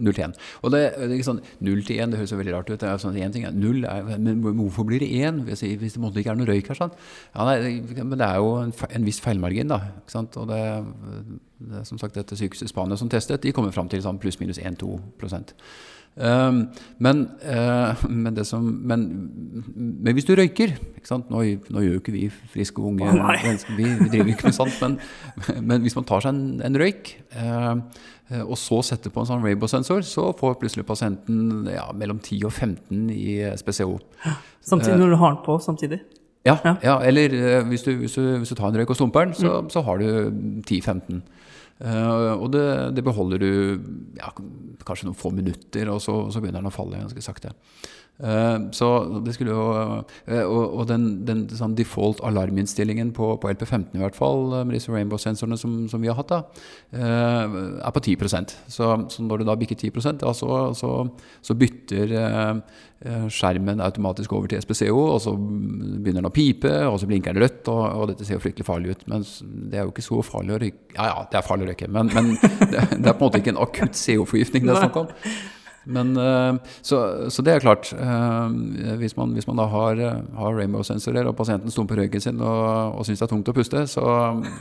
Null 0.00 0.16
til 0.16 0.26
1. 0.28 0.38
Og 0.62 0.74
det, 0.74 0.82
det 0.96 1.08
er 1.08 1.16
ikke 1.18 1.28
sånn, 1.30 1.42
Null 1.66 1.84
til 1.86 2.00
1 2.00 2.14
det 2.14 2.20
høres 2.20 2.34
jo 2.34 2.40
veldig 2.40 2.56
rart 2.56 2.72
ut. 2.72 2.78
Det 2.80 2.88
er 2.88 3.02
sånn, 3.02 3.18
en 3.20 3.34
ting 3.34 3.46
er, 3.48 3.56
null 3.56 3.84
er, 3.88 4.10
men 4.16 4.42
hvorfor 4.44 4.88
blir 4.88 5.02
det 5.02 5.10
1 5.20 5.44
hvis, 5.48 5.64
hvis 5.82 5.96
det 5.96 6.02
måtte 6.02 6.22
ikke 6.22 6.34
er 6.34 6.40
noe 6.40 6.50
røyk 6.50 6.72
her? 6.72 6.80
sånn? 6.80 6.96
Ja, 7.34 7.46
nei, 7.48 7.78
men 8.00 8.16
det 8.16 8.26
er 8.26 8.40
jo 8.42 8.56
en, 8.62 8.74
en 8.90 9.06
viss 9.06 9.22
feilmargin, 9.24 9.72
da. 9.72 9.80
ikke 10.02 10.16
sant? 10.16 10.38
Og 10.40 10.50
det, 10.50 10.60
det 11.60 11.80
er 11.80 11.88
som 11.88 11.98
sagt 12.00 12.16
dette 12.16 12.36
sykehuset 12.38 12.68
i 12.68 12.72
Spania 12.72 12.96
som 12.96 13.10
testet, 13.12 13.42
de 13.44 13.52
kommer 13.54 13.74
fram 13.74 13.88
til 13.90 14.02
sånn 14.04 14.20
pluss-minus 14.20 14.60
1-2 14.62 14.94
um, 16.16 16.60
men, 17.04 17.24
uh, 17.44 18.04
men, 18.24 18.36
det 18.36 18.46
som, 18.48 18.64
men, 18.64 19.04
men 19.76 20.16
hvis 20.16 20.28
du 20.28 20.32
røyker? 20.38 20.72
Nå, 21.10 21.42
nå 21.68 21.82
gjør 21.84 21.98
jo 21.98 22.00
ikke 22.00 22.14
vi 22.14 22.26
friske 22.30 22.84
unge 22.84 23.08
oh, 23.08 23.34
vi, 23.76 23.84
vi 23.84 24.08
driver 24.08 24.32
ikke 24.32 24.48
med 24.48 24.56
sånt, 24.56 24.78
men, 24.80 24.96
men 25.72 25.84
hvis 25.84 25.98
man 25.98 26.08
tar 26.08 26.24
seg 26.24 26.32
en, 26.32 26.62
en 26.64 26.80
røyk 26.80 27.12
eh, 27.36 27.74
og 28.44 28.54
så 28.60 28.78
setter 28.86 29.12
på 29.12 29.24
en 29.24 29.26
sånn 29.26 29.42
Rainbow-sensor, 29.42 30.04
så 30.06 30.28
får 30.38 30.60
plutselig 30.60 30.86
pasienten 30.86 31.66
ja, 31.66 31.88
mellom 31.98 32.20
10 32.22 32.44
og 32.46 32.54
15 32.54 33.08
i 33.10 33.40
SPCO. 33.58 33.96
Samtidig 34.62 35.00
når 35.00 35.16
du 35.16 35.18
har 35.18 35.34
den 35.34 35.40
på 35.42 35.56
samtidig. 35.58 35.98
Ja, 36.46 36.54
Ja. 36.64 36.76
ja. 36.82 36.94
eller 37.04 37.34
hvis 37.68 37.82
du, 37.82 37.90
hvis, 37.98 38.14
du, 38.14 38.38
hvis 38.38 38.48
du 38.48 38.54
tar 38.54 38.70
en 38.70 38.78
røyk 38.78 38.94
og 38.94 38.96
stumper 38.96 39.26
den, 39.26 39.34
så, 39.34 39.64
så 39.68 39.82
har 39.82 39.98
du 39.98 40.30
10-15. 40.62 41.20
Eh, 41.80 42.32
og 42.34 42.50
det, 42.52 42.64
det 42.96 43.04
beholder 43.06 43.40
du 43.40 43.52
ja, 44.18 44.32
kanskje 44.86 45.08
noen 45.08 45.18
få 45.18 45.32
minutter, 45.32 45.88
og 45.92 46.02
så, 46.04 46.16
så 46.32 46.42
begynner 46.42 46.60
den 46.60 46.72
å 46.72 46.74
falle 46.74 47.00
ganske 47.00 47.24
sakte. 47.24 47.54
Eh, 48.20 48.56
så 48.76 48.88
det 49.24 49.32
skulle 49.32 49.54
jo 49.54 49.62
eh, 50.28 50.44
Og, 50.44 50.82
den, 50.90 51.24
den 51.24 51.46
sånn 51.56 51.72
default 51.78 52.20
alarminnstillingen 52.26 53.14
på, 53.16 53.32
på 53.40 53.52
LP15 53.54 53.96
i 53.96 54.02
hvert 54.02 54.18
fall, 54.18 54.50
eh, 54.58 54.66
med 54.68 54.76
disse 54.76 54.92
Rainbow-sensorene 54.92 55.56
som, 55.60 55.78
som 55.88 56.02
vi 56.02 56.10
har 56.10 56.18
hatt, 56.18 56.30
da, 56.30 56.40
er 56.92 57.94
på 57.94 58.02
10 58.02 58.16
Så, 58.68 58.86
så 59.08 59.24
når 59.24 59.40
du 59.40 59.48
da 59.48 59.56
bikker 59.56 59.78
10 59.78 60.20
da, 60.20 60.34
så, 60.36 60.74
så, 60.76 60.90
så 61.40 61.56
bytter 61.56 62.12
skjermen 63.32 63.80
automatisk 63.80 64.32
over 64.36 64.50
til 64.50 64.60
SPCO, 64.60 64.98
og 65.14 65.20
så 65.24 65.32
begynner 65.32 66.20
den 66.20 66.28
å 66.28 66.34
pipe, 66.34 66.72
og 66.86 66.98
så 67.00 67.08
blinker 67.08 67.32
den 67.32 67.46
rødt, 67.46 67.70
og, 67.72 67.80
og 67.96 68.10
dette 68.10 68.26
ser 68.28 68.36
jo 68.36 68.42
fryktelig 68.44 68.66
farlig 68.68 68.96
ut. 68.96 69.06
Men 69.08 69.24
det 69.70 69.80
er 69.80 69.86
jo 69.86 69.94
ikke 69.94 70.04
så 70.04 70.20
farlig 70.26 70.56
å 70.56 70.60
røyke. 70.60 70.82
Ja 70.98 71.08
ja, 71.08 71.22
det 71.30 71.40
er 71.40 71.46
farlig 71.46 71.68
å 71.68 71.70
røyke, 71.72 71.88
men, 71.88 72.12
men 72.12 72.34
det, 72.36 72.84
det 73.00 73.06
er 73.06 73.14
på 73.14 73.16
en 73.16 73.24
måte 73.24 73.40
ikke 73.40 73.54
en 73.54 73.62
akutt 73.64 73.96
CO-forgiftning 73.96 74.68
det 74.68 74.76
er 74.76 74.84
snakk 74.84 75.00
om. 75.04 75.16
Men, 75.86 76.10
eh, 76.16 76.58
så, 76.84 77.30
så 77.32 77.42
det 77.42 77.54
er 77.54 77.62
klart. 77.64 77.92
eh, 77.96 78.96
Hvis 79.00 79.16
man, 79.16 79.32
hvis 79.32 79.46
man 79.48 79.56
da 79.56 79.64
har, 79.72 80.02
har 80.36 80.58
Rainbow-sensorer, 80.58 81.26
og 81.26 81.36
pasienten 81.38 81.72
stumper 81.72 81.96
røyken 82.02 82.20
sin 82.20 82.40
og, 82.40 82.98
og 82.98 83.06
syns 83.08 83.22
det 83.22 83.26
er 83.26 83.32
tungt 83.32 83.48
å 83.48 83.56
puste, 83.56 83.86
så, 83.88 84.04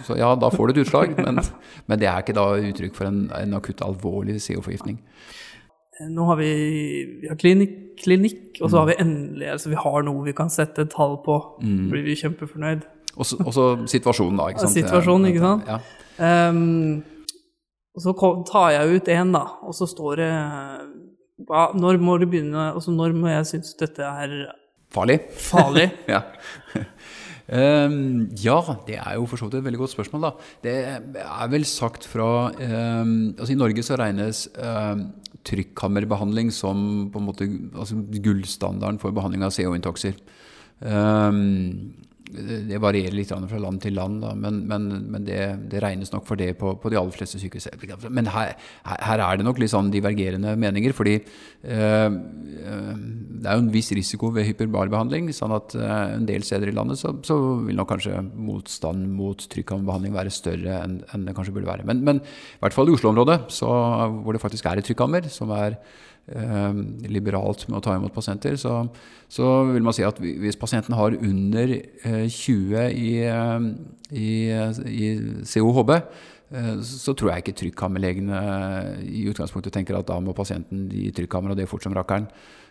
så 0.08 0.18
ja, 0.20 0.32
da 0.40 0.50
får 0.54 0.70
du 0.70 0.74
et 0.78 0.86
utslag. 0.86 1.18
Men, 1.20 1.42
men 1.90 2.00
det 2.00 2.08
er 2.08 2.24
ikke 2.24 2.38
da 2.38 2.48
uttrykk 2.72 2.96
for 2.96 3.10
en, 3.12 3.26
en 3.36 3.58
akutt 3.60 3.84
alvorlig 3.86 4.40
CO-forgiftning. 4.40 5.02
Nå 6.10 6.30
har 6.30 6.38
vi, 6.40 6.52
vi 7.20 7.28
har 7.28 7.36
klinikk, 7.36 7.76
klinikk, 8.00 8.62
og 8.62 8.70
så 8.72 8.80
har 8.80 8.86
vi 8.88 8.94
endelig 9.04 9.50
altså 9.52 9.74
vi 9.74 9.80
har 9.84 10.06
noe 10.08 10.24
vi 10.24 10.32
kan 10.38 10.48
sette 10.48 10.86
et 10.88 10.94
tall 10.96 11.18
på. 11.26 11.36
blir 11.60 12.06
vi 12.06 12.16
kjempefornøyd. 12.16 12.86
Og 13.20 13.26
så 13.28 13.66
situasjonen, 13.90 14.38
da. 14.40 14.46
ikke 14.54 14.64
sant? 14.64 14.78
Situasjonen, 14.78 15.28
ikke 15.34 15.44
sant? 15.44 15.68
Ja. 15.68 15.82
Um, 16.50 17.02
og 17.98 18.04
så 18.06 18.14
tar 18.48 18.70
jeg 18.78 18.96
ut 18.96 19.10
en, 19.12 19.34
da, 19.36 19.42
og 19.66 19.76
så 19.76 19.88
står 19.90 20.22
det 20.22 20.30
hva, 21.48 21.70
Når 21.78 22.00
må 22.04 22.18
du 22.20 22.26
begynne 22.28 22.72
altså 22.74 22.92
Når 22.92 23.14
må 23.16 23.30
jeg 23.32 23.46
synes 23.54 23.76
dette 23.80 24.04
er 24.04 24.36
Farlig? 24.92 25.20
farlig? 25.38 25.92
Ja. 26.10 26.24
Um, 27.50 28.28
ja, 28.46 28.58
det 28.88 28.98
er 28.98 29.16
jo 29.18 29.26
for 29.30 29.38
så 29.38 29.46
vidt 29.48 29.60
et 29.60 29.66
veldig 29.66 29.80
godt 29.84 29.94
spørsmål. 29.94 30.22
da. 30.28 30.32
Det 30.66 30.74
er 31.22 31.48
vel 31.50 31.66
sagt 31.66 32.06
fra 32.10 32.50
um, 32.50 33.36
altså 33.38 33.54
I 33.54 33.58
Norge 33.58 33.86
så 33.86 33.98
regnes 34.02 34.48
um, 34.58 35.08
trykkammerbehandling 35.46 36.50
som 36.54 37.10
på 37.14 37.22
en 37.22 37.26
måte 37.30 37.48
altså 37.74 37.98
gullstandarden 38.22 39.00
for 39.02 39.14
behandling 39.16 39.46
av 39.46 39.54
CO-intokser. 39.56 40.18
Ehm, 40.86 41.94
det 42.30 42.78
varierer 42.82 43.16
litt 43.18 43.32
fra 43.32 43.60
land 43.62 43.82
til 43.82 43.96
land, 43.98 44.20
da, 44.22 44.36
men, 44.38 44.62
men, 44.70 44.88
men 45.10 45.26
det, 45.26 45.40
det 45.72 45.82
regnes 45.82 46.12
nok 46.14 46.28
for 46.28 46.38
det 46.38 46.52
på, 46.60 46.76
på 46.78 46.92
de 46.92 47.00
aller 47.00 47.16
fleste 47.16 47.40
sykehus. 47.42 47.70
Men 48.06 48.30
her, 48.30 48.54
her 48.86 49.24
er 49.26 49.40
det 49.40 49.48
nok 49.48 49.62
litt 49.62 49.74
sånn 49.74 49.90
divergerende 49.94 50.54
meninger, 50.60 50.94
fordi 50.94 51.16
eh, 51.18 52.10
det 52.10 53.50
er 53.50 53.58
jo 53.58 53.64
en 53.64 53.72
viss 53.74 53.90
risiko 53.98 54.30
ved 54.36 54.46
hyperbarbehandling. 54.50 55.32
sånn 55.34 55.56
at 55.58 55.74
eh, 55.80 55.96
en 56.20 56.28
del 56.30 56.46
steder 56.46 56.70
i 56.70 56.76
landet 56.78 57.02
så, 57.02 57.16
så 57.26 57.40
vil 57.66 57.80
nok 57.80 57.90
kanskje 57.96 58.22
motstand 58.22 59.10
mot 59.18 59.48
trykkammerbehandling 59.50 60.14
være 60.18 60.34
større 60.34 60.84
enn 60.84 61.00
enn 61.14 61.26
det 61.26 61.34
kanskje 61.38 61.56
burde 61.56 61.70
være. 61.70 61.88
Men, 61.88 62.04
men 62.06 62.22
i 62.22 62.62
hvert 62.62 62.76
fall 62.76 62.90
i 62.90 62.94
Oslo-området, 62.94 63.40
hvor 63.60 64.36
det 64.36 64.42
faktisk 64.44 64.68
er 64.70 64.82
et 64.82 64.88
trykkammer, 64.88 65.26
som 65.34 65.52
er 65.56 65.80
liberalt 67.10 67.66
med 67.70 67.80
å 67.80 67.84
ta 67.84 67.96
imot 67.98 68.14
pasienter, 68.14 68.58
så, 68.60 68.84
så 69.32 69.48
vil 69.70 69.86
man 69.86 69.96
si 69.96 70.06
at 70.06 70.20
hvis 70.22 70.60
pasienten 70.60 70.98
har 70.98 71.16
under 71.18 71.76
eh, 71.76 72.26
20 72.30 72.90
i, 72.94 73.12
eh, 73.26 73.66
i, 74.14 74.30
i 74.94 75.10
COHB, 75.48 75.96
eh, 75.96 76.72
så 76.86 77.16
tror 77.18 77.34
jeg 77.34 77.46
ikke 77.46 77.58
trykkammerlegene 77.64 78.44
i 79.06 79.26
utgangspunktet 79.32 79.76
tenker 79.76 79.98
at 80.00 80.10
da 80.10 80.20
må 80.24 80.38
pasienten 80.38 80.88
i 80.94 81.10
trykkammer, 81.16 81.54
og 81.54 81.62
det 81.62 81.70
fort 81.72 81.86
som 81.86 81.98
rakkeren. 81.98 82.30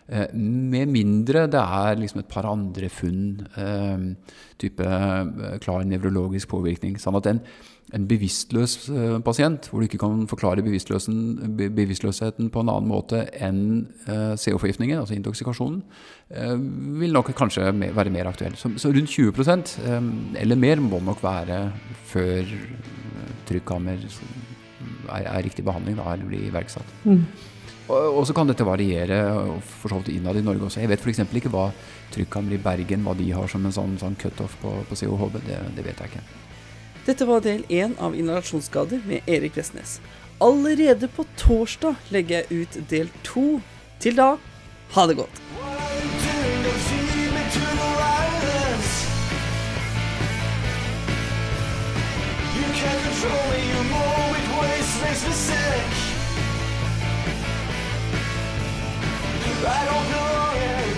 Eh, 0.09 0.27
Med 0.33 0.89
mindre 0.89 1.45
det 1.51 1.61
er 1.61 1.99
liksom 1.99 2.23
et 2.23 2.31
par 2.31 2.47
andre 2.49 2.89
funn, 2.89 3.45
eh, 3.55 4.37
type 4.57 4.85
eh, 4.85 5.57
klar 5.61 5.85
nevrologisk 5.85 6.49
påvirkning. 6.49 6.97
Sånn 6.97 7.17
at 7.19 7.29
en, 7.29 7.41
en 7.95 8.05
bevisstløs 8.09 8.75
eh, 8.93 9.17
pasient, 9.25 9.69
hvor 9.69 9.81
du 9.81 9.87
ikke 9.87 10.01
kan 10.01 10.25
forklare 10.29 10.63
bevisstløsheten 10.65 12.51
på 12.53 12.63
en 12.63 12.71
annen 12.71 12.89
måte 12.89 13.23
enn 13.41 13.61
eh, 14.05 14.33
CO-forgiftningen, 14.37 15.01
altså 15.01 15.17
intoksikasjonen, 15.17 15.81
eh, 16.29 16.55
vil 17.01 17.15
nok 17.15 17.31
kanskje 17.37 17.71
være 17.71 18.13
mer 18.13 18.29
aktuell. 18.29 18.57
Så, 18.59 18.71
så 18.81 18.93
rundt 18.93 19.13
20 19.15 19.41
eh, 19.89 20.09
eller 20.43 20.59
mer 20.59 20.83
må 20.85 21.01
nok 21.05 21.23
være 21.25 21.61
før 22.11 22.51
trykkammer 23.49 24.03
er, 25.09 25.39
riktig 25.41 25.65
behandling 25.65 25.97
da, 25.97 26.11
eller 26.13 26.29
blir 26.29 26.49
iverksatt. 26.51 26.93
Og, 27.89 28.19
og 28.19 28.27
så 28.29 28.35
kan 28.37 28.49
dette 28.49 28.67
variere 28.67 29.23
for 29.65 29.89
så 29.89 29.97
vidt 30.01 30.13
innad 30.13 30.37
i 30.37 30.43
Norge 30.45 30.67
også. 30.67 30.83
Jeg 30.83 30.91
vet 30.91 31.01
f.eks. 31.01 31.23
ikke 31.41 31.49
hva 31.53 31.71
trykkammer 32.13 32.53
i 32.53 32.61
Bergen 32.61 33.01
hva 33.05 33.15
de 33.17 33.31
har 33.33 33.49
som 33.49 33.65
en 33.65 33.73
sånn, 33.73 33.97
sånn 34.01 34.17
cutoff 34.21 34.59
på, 34.61 34.75
på 34.85 34.99
COHB. 35.01 35.41
Det, 35.47 35.57
det 35.77 35.85
vet 35.87 36.03
jeg 36.03 36.13
ikke. 36.13 36.48
Dette 37.09 37.25
var 37.25 37.39
del 37.41 37.63
én 37.73 37.95
av 37.97 38.13
inhalasjonsskader 38.13 38.99
med 39.09 39.25
Erik 39.25 39.55
Vestnes. 39.57 39.95
Allerede 40.37 41.07
på 41.07 41.25
torsdag 41.37 41.95
legger 42.13 42.43
jeg 42.43 42.61
ut 42.61 42.77
del 42.89 43.09
to. 43.25 43.61
Til 43.99 44.13
da, 44.21 44.35
ha 44.93 45.07
det 45.09 45.17
godt. 45.17 45.41
I 59.61 59.85
don't 59.85 60.05
feel 60.09 60.88